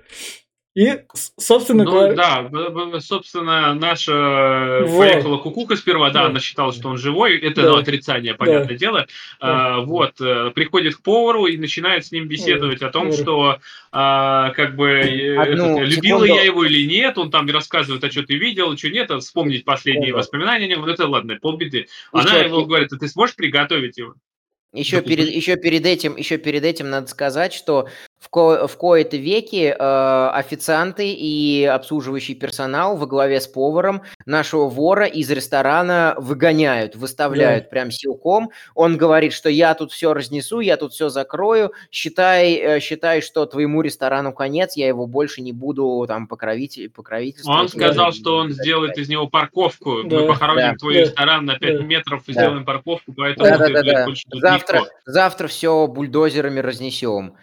[0.78, 0.96] И,
[1.36, 2.14] собственно ну, говоря...
[2.14, 4.98] Да, собственно, наша вот.
[4.98, 7.70] поехала кукуха сперва, да, да, она считала, что он живой, это да.
[7.70, 8.74] ну, отрицание, понятное да.
[8.76, 9.06] дело.
[9.40, 9.76] Да.
[9.76, 12.86] А, вот, э, приходит к повару и начинает с ним беседовать да.
[12.86, 13.16] о том, да.
[13.16, 13.58] что
[13.90, 18.10] а, как бы э, Одну это, любила я его или нет, он там рассказывает, а
[18.12, 20.18] что ты видел, что нет, а вспомнить последние да.
[20.18, 21.88] воспоминания о нем, это ладно, полбеды.
[22.12, 24.14] Она Еще его говорит, а ты сможешь приготовить его?
[24.72, 29.16] Еще перед, еще перед этим, еще перед этим надо сказать, что в, ко в кои-то
[29.16, 36.96] веки э, официанты и обслуживающий персонал во главе с поваром нашего вора из ресторана выгоняют,
[36.96, 37.70] выставляют да.
[37.70, 38.50] прям силком.
[38.74, 43.46] Он говорит, что я тут все разнесу, я тут все закрою, считай, э, считай, что
[43.46, 47.60] твоему ресторану конец, я его больше не буду там покровить, покровительствовать.
[47.60, 50.02] Он сказал, что он сделает из него парковку.
[50.04, 50.20] Да.
[50.20, 50.76] Мы похороним да.
[50.76, 51.00] твой да.
[51.00, 51.84] ресторан на 5 да.
[51.84, 52.42] метров и да.
[52.42, 54.40] сделаем парковку, поэтому да, ты, да, да, да.
[54.40, 57.36] завтра, завтра все бульдозерами разнесем.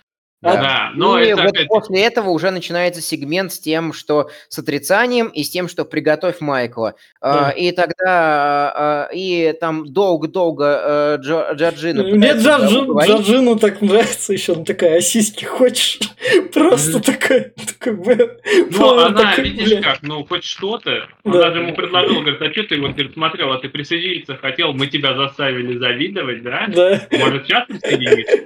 [0.45, 1.67] Да, да но и это вот опять...
[1.67, 6.39] после этого уже начинается сегмент с тем, что с отрицанием и с тем, что приготовь
[6.39, 6.95] Майкла.
[7.21, 7.47] Да.
[7.47, 12.03] А, и тогда а, и там долго-долго а, Джорджина...
[12.03, 15.99] Мне Джорджин, Джорджину так нравится еще, она такая, а сиськи хочешь?
[16.53, 17.95] Просто такая, такая...
[18.71, 21.07] Ну, она, видишь как, ну, хоть что-то.
[21.23, 24.73] Она даже ему предложила, говорит, а что ты вот, говорит, смотрел, а ты присоединиться хотел,
[24.73, 26.67] мы тебя заставили завидовать, да?
[26.67, 27.07] Да.
[27.11, 28.37] Может, сейчас присоединиться?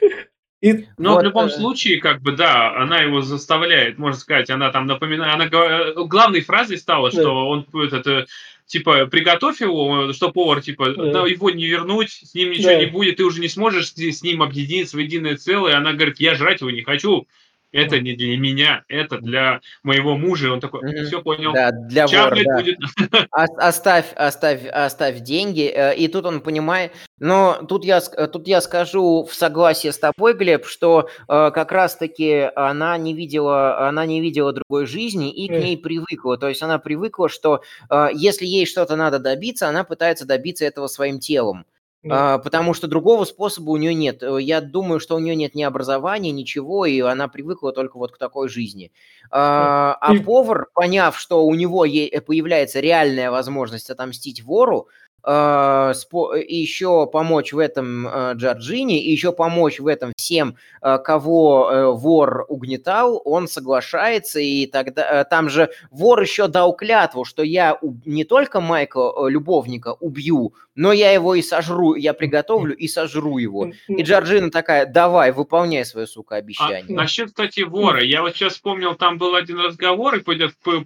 [0.60, 1.50] И Но вот, в любом э...
[1.50, 6.40] случае, как бы, да, она его заставляет, можно сказать, она там напоминает, она э, главной
[6.40, 7.20] фразой стала, да.
[7.20, 8.26] что он этот, э,
[8.66, 11.26] типа, приготовь его, что повар, типа, да.
[11.26, 12.80] его не вернуть, с ним ничего да.
[12.80, 15.76] не будет, ты уже не сможешь с ним объединиться в единое целое.
[15.76, 17.28] Она говорит, я жрать его не хочу,
[17.72, 20.52] это не для меня, это для моего мужа.
[20.52, 21.04] Он такой, mm-hmm.
[21.04, 21.52] все понял.
[21.52, 22.56] Да, для вора, да.
[22.56, 22.78] будет.
[23.30, 25.70] Оставь, оставь, оставь деньги.
[25.74, 26.92] Э, и тут он понимает.
[27.18, 32.50] Но тут я, тут я скажу в согласии с тобой, Глеб, что э, как раз-таки
[32.54, 35.58] она не видела, она не видела другой жизни и mm.
[35.58, 36.38] к ней привыкла.
[36.38, 40.86] То есть она привыкла, что э, если ей что-то надо добиться, она пытается добиться этого
[40.86, 41.64] своим телом.
[42.08, 44.22] А, потому что другого способа у нее нет.
[44.22, 48.12] Э, я думаю, что у нее нет ни образования, ничего, и она привыкла только вот
[48.12, 48.92] к такой жизни.
[49.30, 54.88] А, а повар, поняв, что у него появляется реальная возможность отомстить вору,
[55.24, 55.92] а,
[56.36, 62.46] и еще помочь в этом Джорджини, и еще помочь в этом всем, кого э, вор
[62.48, 68.60] угнетал, он соглашается, и тогда там же вор еще дал клятву, что я не только
[68.60, 73.72] Майкла, э, любовника, убью, но я его и сожру, я приготовлю и сожру его.
[73.88, 76.84] И Джорджина такая, давай, выполняй свое, сука, обещание.
[76.88, 80.22] А, насчет, кстати, вора, я вот сейчас вспомнил, там был один разговор, и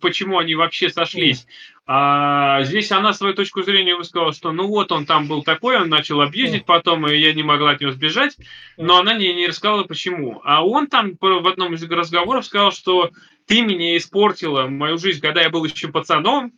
[0.00, 1.46] почему они вообще сошлись.
[1.86, 5.90] А здесь она свою точку зрения высказала, что ну вот он там был такой, он
[5.90, 8.34] начал абьюзить потом, и я не могла от него сбежать,
[8.78, 10.40] но она не, не рассказала почему.
[10.42, 13.10] А он там в одном из разговоров сказал, что
[13.46, 16.52] ты меня испортила мою жизнь, когда я был еще пацаном,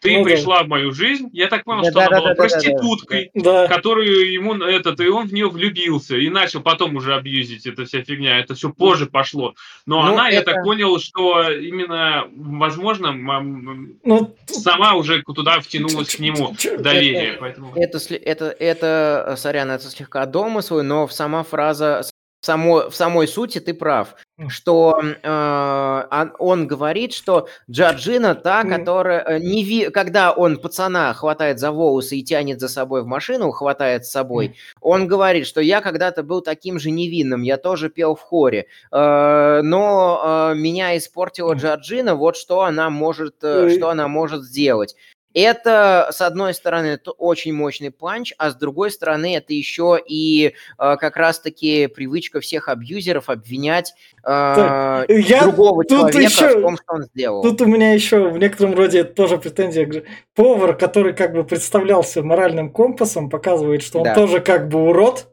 [0.00, 0.64] ты ну, пришла да.
[0.64, 3.62] в мою жизнь, я так понял, да, что да, она да, была да, проституткой, да,
[3.62, 3.68] да.
[3.68, 8.02] которую ему этот, и он в нее влюбился, и начал потом уже абьюзить эта вся
[8.02, 9.54] фигня, это все позже пошло.
[9.86, 10.36] Но ну, она, это...
[10.36, 17.30] я так понял, что именно, возможно, ну, сама уже туда втянулась к нему доверие.
[17.30, 17.72] Это, поэтому...
[17.74, 22.02] это, это, это, сорян, это слегка домыслы, но сама фраза
[22.46, 24.14] само, в самой сути ты прав,
[24.48, 31.58] что э, он говорит, что Джорджина та, которая э, не ви, когда он пацана хватает
[31.58, 35.80] за волосы и тянет за собой в машину, хватает с собой, он говорит, что я
[35.80, 41.54] когда-то был таким же невинным, я тоже пел в хоре, э, но э, меня испортила
[41.54, 44.96] Джорджина, вот что она может, э, что она может сделать.
[45.36, 50.46] Это, с одной стороны, это очень мощный панч, а с другой стороны, это еще и
[50.46, 53.92] э, как раз-таки привычка всех абьюзеров обвинять
[54.24, 57.42] э, я другого человека еще, в том, что он сделал.
[57.42, 60.04] Тут у меня еще в некотором роде тоже претензия.
[60.34, 64.14] Повар, который как бы представлялся моральным компасом, показывает, что он да.
[64.14, 65.28] тоже как бы урод,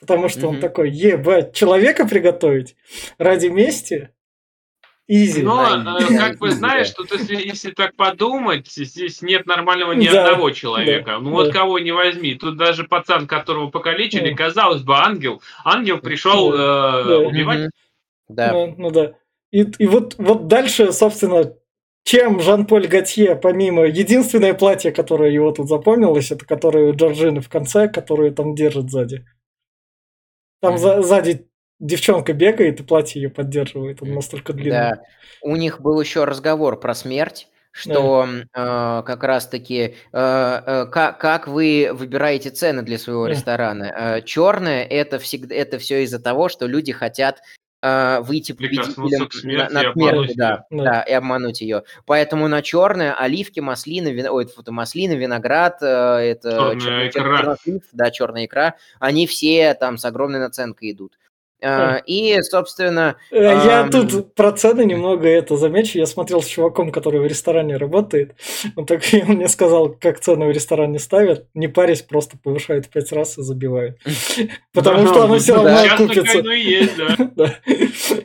[0.00, 0.48] потому что mm-hmm.
[0.48, 2.74] он такой, ебать, человека приготовить
[3.18, 4.10] ради мести.
[5.10, 5.42] Изи.
[5.42, 10.24] Но, э, как бы, знаешь, что если, если так подумать, здесь нет нормального ни да,
[10.24, 11.12] одного человека.
[11.12, 11.52] Да, ну, вот да.
[11.52, 12.34] кого не возьми.
[12.34, 14.36] Тут даже пацан, которого покалечили, да.
[14.36, 15.40] казалось бы, ангел.
[15.64, 17.70] Ангел пришел э, убивать.
[18.28, 18.52] Да.
[18.52, 19.14] Ну, ну да.
[19.50, 21.54] И, и вот, вот дальше, собственно,
[22.04, 27.48] чем Жан-Поль Готье, помимо единственное платье, которое его тут запомнилось, это которое у Джорджины в
[27.48, 29.24] конце, которое там держит сзади.
[30.60, 30.78] Там Мгм.
[30.80, 31.47] за- сзади
[31.80, 34.02] девчонка бегает, и платье ее поддерживает.
[34.02, 34.70] Он настолько длинный.
[34.96, 35.02] Да.
[35.42, 41.18] У них был еще разговор про смерть, что м, э, как раз-таки э, э, как,
[41.20, 43.30] как вы выбираете цены для своего Да.
[43.30, 44.20] ресторана.
[44.24, 47.40] черное это всегда это все из-за того, что люди хотят
[47.80, 50.64] э, выйти победителем на- обмануть да.
[50.70, 50.82] Да.
[50.84, 51.84] да, и обмануть ее.
[52.06, 54.26] Поэтому на черное оливки, маслины, вин...
[54.26, 57.38] ой, фу, маслины, виноград, э, это Чёрная чёрный- икра.
[57.38, 61.16] чернослив, да, черная икра, они все там с огромной наценкой идут.
[61.60, 61.96] Э, Да.
[62.06, 63.90] И, собственно, Э, Я Ам.
[63.90, 65.98] тут про цены немного это замечу.
[65.98, 68.34] Я смотрел с чуваком, который в ресторане работает.
[68.76, 71.46] Он так он мне сказал, как цены в ресторане ставят.
[71.54, 73.98] Не парясь, просто повышают в пять раз и забивают.
[74.72, 77.16] Потому что оно ну все равно да.
[77.36, 77.54] Да.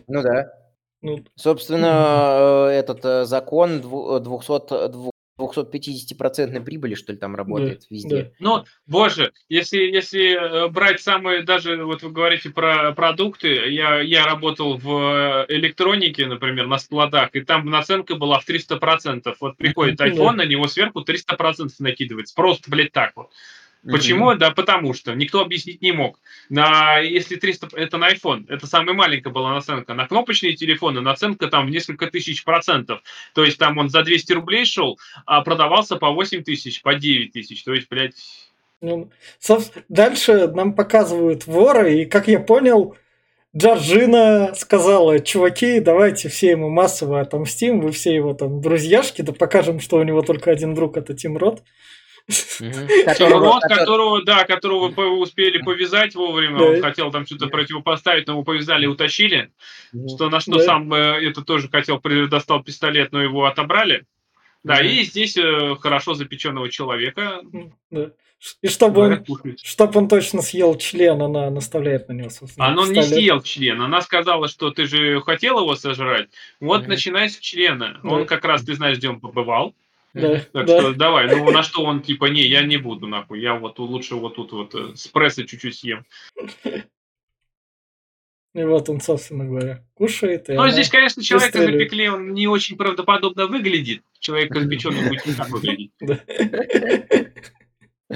[0.08, 0.54] ну да,
[1.02, 5.10] Ну, Собственно, э, этот закон дву- э, 200, дву-
[5.40, 8.34] 250% прибыли, что ли, там работает везде.
[8.40, 14.26] Ну, боже, если, если э, брать самые, даже вот вы говорите про продукты, я, я
[14.26, 19.36] работал в э, электронике, например, на складах, и там наценка была в 300%.
[19.40, 20.08] Вот приходит Да.
[20.08, 22.36] iPhone, на него сверху 300% накидывается.
[22.36, 23.32] Просто, блядь, так вот.
[23.92, 24.34] Почему?
[24.36, 26.20] Да потому что никто объяснить не мог.
[26.50, 29.94] На, если 300, это на iPhone, это самая маленькая была наценка.
[29.94, 33.02] На кнопочные телефоны наценка там в несколько тысяч процентов.
[33.34, 37.34] То есть там он за 200 рублей шел, а продавался по 8 тысяч, по 9
[37.34, 37.64] тысяч.
[37.64, 38.16] То есть, блядь,
[38.80, 39.10] ну,
[39.42, 42.96] соб- Дальше нам показывают вора, и как я понял,
[43.56, 49.80] Джорджина сказала, чуваки, давайте все ему массово отомстим, вы все его там друзьяшки, да покажем,
[49.80, 51.62] что у него только один друг, это Тим Рот.
[52.60, 54.88] Рот, которого, да, которого
[55.20, 59.52] успели повязать вовремя, он хотел там что-то противопоставить, но его повязали и утащили,
[60.16, 64.06] что на что сам э, это тоже хотел, достал пистолет, но его отобрали.
[64.64, 67.42] Да, и здесь э, хорошо запеченного человека.
[68.62, 69.60] И чтобы он, говорят, кушают.
[69.62, 72.68] чтоб он точно съел член, она наставляет на него, собственно.
[72.68, 73.82] А он не съел член.
[73.82, 76.30] Она сказала, что ты же хотел его сожрать.
[76.60, 76.90] Вот Мгм.
[76.90, 78.02] начинай с члена.
[78.04, 78.10] Да.
[78.10, 79.74] Он как раз, ты знаешь, где он побывал.
[80.14, 80.80] Да, Так да.
[80.80, 81.28] что давай.
[81.28, 83.42] Ну, на что он типа, не, я не буду, нахуй.
[83.42, 86.06] Я вот лучше вот тут вот э, с пресса чуть-чуть съем.
[88.56, 90.48] И вот он, собственно говоря, кушает.
[90.48, 91.90] И Ну, здесь, конечно, человека выстреливает.
[91.90, 94.04] запекли, он не очень правдоподобно выглядит.
[94.20, 95.92] Человек запеченный будет не так выглядеть.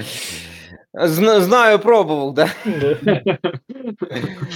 [0.92, 2.48] Знаю, пробовал, да.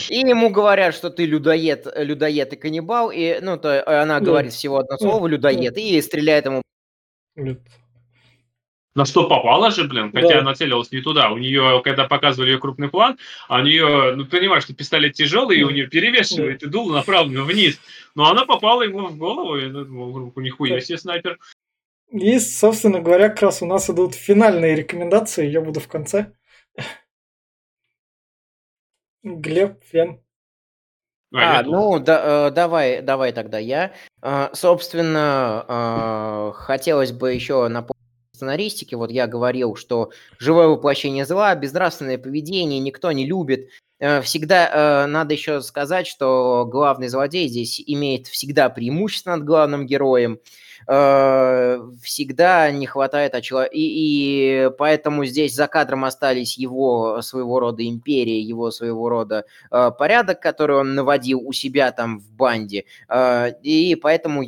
[0.09, 4.53] И ему говорят, что ты людоед, людоед и каннибал, и, ну, то э, она говорит
[4.53, 6.62] всего одно слово, людоед, и стреляет ему.
[7.35, 7.61] Говорит,
[8.95, 10.39] На что попала же, блин, хотя Да.
[10.41, 11.30] она целилась не туда.
[11.30, 13.18] У нее, когда показывали ее крупный план,
[13.49, 17.45] а у нее, ну, понимаешь, что пистолет тяжелый, и у нее перевешивает, и дуло направлено
[17.45, 17.80] вниз.
[18.14, 21.39] Но она попала ему в голову, и думал, нихуя себе снайпер.
[22.11, 26.35] И, собственно говоря, как раз у нас идут финальные рекомендации, я буду в конце.
[29.22, 30.22] Глеб, Фен.
[31.35, 31.72] А, тут.
[31.72, 33.93] ну, да, э, давай, давай тогда я.
[34.22, 38.03] Э, Собственно, э, хотелось бы еще напомнить
[38.35, 38.97] сценаристике.
[38.97, 43.68] Вот я говорил, что живое воплощение зла, безнравственное поведение, никто не любит.
[44.03, 49.86] Э, Всегда э, надо еще сказать, что главный злодей здесь имеет всегда преимущество над главным
[49.86, 50.40] героем.
[50.88, 53.62] Э, Всегда не хватает очела...
[53.62, 60.40] И, и поэтому здесь за кадром остались его своего рода империя, его своего рода порядок,
[60.40, 62.84] который он наводил у себя там в банде.
[63.62, 64.42] И поэтому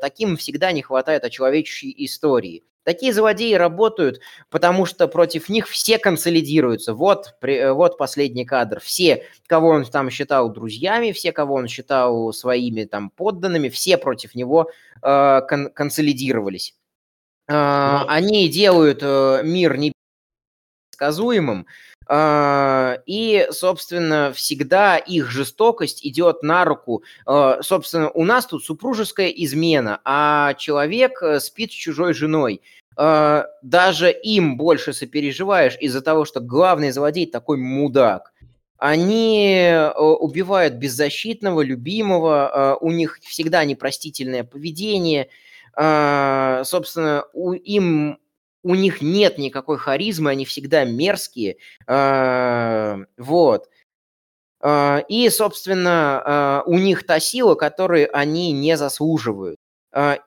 [0.00, 2.62] таким всегда не хватает очеловечащей истории.
[2.88, 4.18] Такие злодеи работают,
[4.48, 6.94] потому что против них все консолидируются.
[6.94, 8.80] Вот, при- э, вот последний кадр.
[8.80, 14.34] Все, кого он там считал друзьями, все, кого он считал своими там подданными, все против
[14.34, 14.70] него
[15.02, 16.76] э, кон- консолидировались.
[17.46, 18.04] Э.
[18.08, 19.76] Они делают э, мир
[20.94, 27.02] непредсказуемым, э, и, собственно, всегда их жестокость идет на руку.
[27.26, 32.62] Э, Собственно, у нас тут супружеская измена, а человек э, спит с чужой женой.
[32.96, 38.32] Э, Даже им больше сопереживаешь из-за того, что главный злодей такой мудак.
[38.78, 45.28] Они э, убивают беззащитного, любимого, у них всегда непростительное поведение.
[45.74, 47.24] Собственно,
[47.64, 48.18] им
[48.62, 51.56] у них нет никакой харизмы, они всегда мерзкие.
[51.86, 53.68] Э, Вот.
[54.62, 59.56] Э, И, собственно, э, у них та сила, которую они не заслуживают.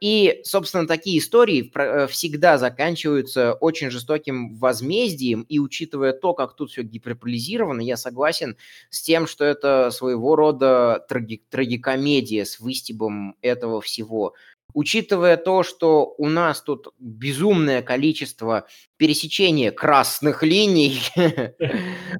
[0.01, 1.71] И, собственно, такие истории
[2.07, 8.57] всегда заканчиваются очень жестоким возмездием, и учитывая то, как тут все гиперполизировано, я согласен
[8.89, 14.33] с тем, что это своего рода траги трагикомедия с выстебом этого всего
[14.73, 18.65] учитывая то, что у нас тут безумное количество
[18.97, 21.01] пересечения красных линий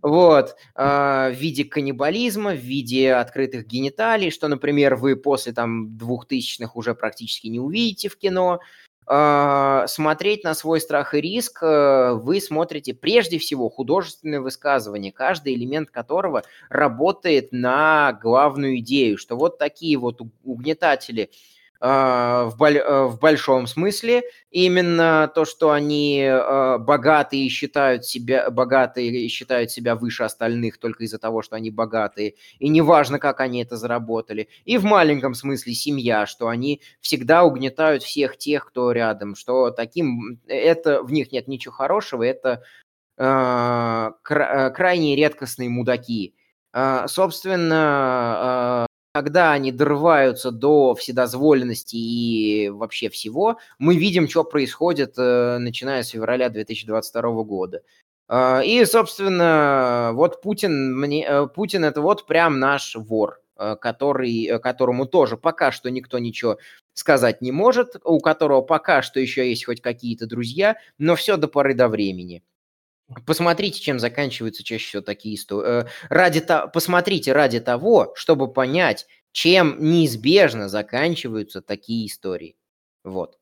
[0.01, 6.75] вот, а, в виде каннибализма, в виде открытых гениталий, что, например, вы после там двухтысячных
[6.75, 8.59] уже практически не увидите в кино,
[9.07, 15.55] а, смотреть на свой страх и риск э, вы смотрите прежде всего художественное высказывание, каждый
[15.55, 21.30] элемент которого работает на главную идею, что вот такие вот угнетатели–
[21.81, 24.21] в, боль, э, в большом смысле.
[24.51, 31.17] Именно то, что они а, богатые считают себя богатые считают себя выше остальных только из-за
[31.17, 34.47] того, что они богатые, и неважно, как они это заработали.
[34.65, 40.39] И в маленьком смысле семья, что они всегда угнетают всех тех, кто рядом, что таким
[40.47, 42.61] это в них нет ничего хорошего, это
[43.17, 46.35] э, крайне редкостные мудаки.
[47.07, 56.03] Собственно, когда они дорываются до вседозволенности и вообще всего, мы видим, что происходит, э, начиная
[56.03, 57.81] с февраля 2022 года.
[58.27, 64.59] А, и, собственно, вот Путин, мне, э, Путин это вот прям наш вор, э, который,
[64.59, 66.57] которому тоже пока что никто ничего
[66.93, 71.47] сказать не может, у которого пока что еще есть хоть какие-то друзья, но все до
[71.49, 72.43] поры до времени.
[73.25, 75.83] Посмотрите, чем заканчиваются чаще всего такие истории.
[75.83, 76.67] Э, ради то...
[76.67, 82.55] Посмотрите ради того, чтобы понять, чем неизбежно заканчиваются такие истории.
[83.03, 83.38] Вот.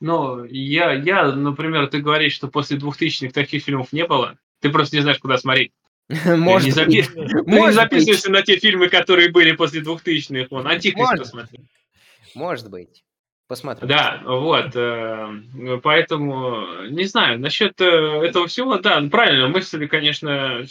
[0.00, 4.38] Ну, я, я, например, ты говоришь, что после двухтысячных таких фильмов не было.
[4.60, 5.72] Ты просто не знаешь, куда смотреть.
[6.24, 7.02] Может не.
[7.02, 10.50] Ты не записываешься на те фильмы, которые были после двухтысячных.
[10.50, 11.60] Вон, Антихрист посмотри.
[12.34, 13.04] Может быть.
[13.50, 13.88] Посмотрим.
[13.88, 14.76] Да, вот.
[14.76, 20.64] Э, поэтому, не знаю, насчет э, этого всего, да, правильно, мысли, конечно,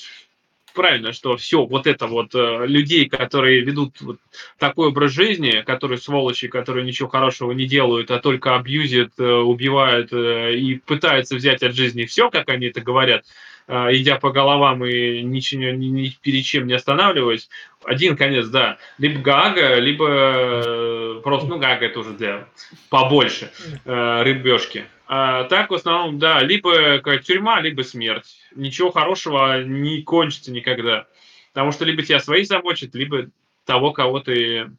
[0.73, 4.19] правильно, что все вот это вот э, людей, которые ведут вот
[4.57, 10.81] такой образ жизни, которые сволочи, которые ничего хорошего не делают, а только абьюзят, убивают и
[10.85, 13.25] пытаются взять от жизни все, как они это говорят,
[13.69, 17.49] идя по головам и ничего, ни, ни перед чем не останавливаясь,
[17.85, 18.77] один конец, да.
[18.97, 22.47] Либо Гага, либо э, просто, ну, Гага это уже для
[22.89, 23.51] побольше
[23.85, 24.85] э, рыбешки.
[25.07, 28.37] А так, в основном, да, либо тюрьма, либо смерть.
[28.55, 31.07] Ничего хорошего не кончится никогда.
[31.53, 33.27] Потому что либо тебя свои замочат, либо
[33.65, 34.71] того, кого ты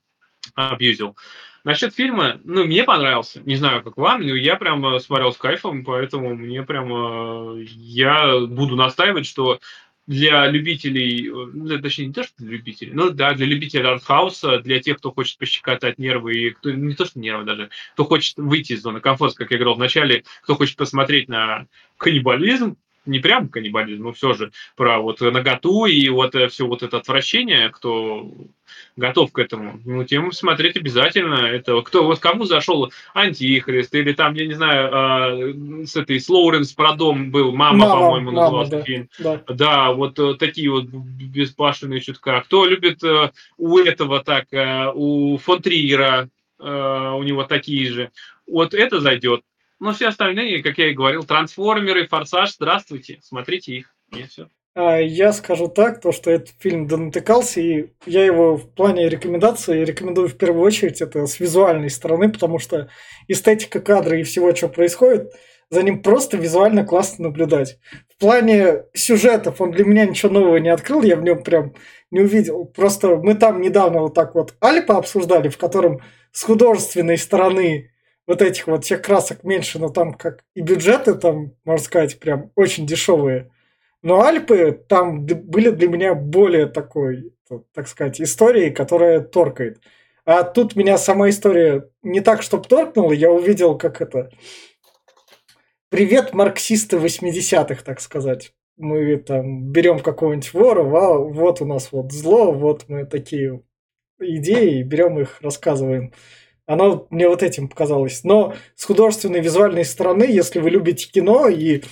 [0.55, 1.17] абьюзил.
[1.65, 3.41] Насчет фильма, ну, мне понравился.
[3.45, 7.61] Не знаю, как вам, но я прям смотрел с кайфом, поэтому мне прям...
[7.65, 9.61] Я буду настаивать, что
[10.07, 14.81] для любителей, ну, точнее, не то, что для любителей, но да, для любителей артхауса, для
[14.81, 18.73] тех, кто хочет пощекотать нервы, и кто, не то, что нервы даже, кто хочет выйти
[18.73, 21.67] из зоны комфорта, как я говорил вначале, кто хочет посмотреть на
[21.97, 26.83] каннибализм, не прям каннибализм, но все же про вот наготу и вот э, все вот
[26.83, 28.31] это отвращение, кто
[28.97, 31.47] готов к этому, ну, тем смотреть обязательно.
[31.47, 36.29] Это кто, вот кому зашел Антихрист, или там, я не знаю, э, с этой, с
[36.29, 39.09] Лоуренс про дом был, «Мама», мама по-моему, назывался да, фильм.
[39.19, 39.43] Да.
[39.49, 42.43] да, вот э, такие вот безбашенные чутка.
[42.43, 46.29] Кто любит э, у этого так, э, у фон Триера,
[46.59, 48.11] э, у него такие же.
[48.47, 49.43] Вот это зайдет.
[49.81, 53.95] Но все остальные, как я и говорил, трансформеры, форсаж, здравствуйте, смотрите их.
[54.15, 54.49] И все.
[54.75, 59.85] А, я скажу так, то, что этот фильм донатыкался, и я его в плане рекомендации
[59.85, 62.89] рекомендую в первую очередь это с визуальной стороны, потому что
[63.27, 65.33] эстетика кадра и всего, что происходит,
[65.71, 67.79] за ним просто визуально классно наблюдать.
[68.15, 71.75] В плане сюжетов он для меня ничего нового не открыл, я в нем прям
[72.11, 72.65] не увидел.
[72.65, 76.01] Просто мы там недавно вот так вот Альпа обсуждали, в котором
[76.33, 77.91] с художественной стороны
[78.31, 82.53] вот этих вот всех красок меньше, но там как и бюджеты там, можно сказать, прям
[82.55, 83.51] очень дешевые.
[84.03, 87.35] Но Альпы там были для меня более такой,
[87.75, 89.81] так сказать, историей, которая торкает.
[90.25, 94.31] А тут меня сама история не так, чтобы торкнула, я увидел, как это...
[95.89, 98.53] Привет, марксисты 80-х, так сказать.
[98.77, 103.65] Мы там берем какого-нибудь вора, вот у нас вот зло, вот мы такие
[104.21, 106.13] идеи, берем их, рассказываем.
[106.71, 108.23] Оно мне вот этим показалось.
[108.23, 111.83] Но с художественной визуальной стороны, если вы любите кино и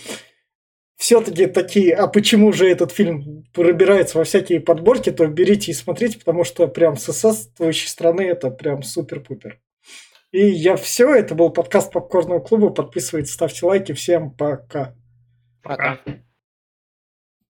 [0.96, 6.20] все-таки такие, а почему же этот фильм пробирается во всякие подборки, то берите и смотрите,
[6.20, 9.58] потому что прям с соответствующей страны это прям супер-пупер.
[10.30, 12.70] И я все, это был подкаст Попкорного клуба.
[12.70, 13.90] Подписывайтесь, ставьте лайки.
[13.94, 14.94] Всем пока.
[15.60, 15.98] Пока.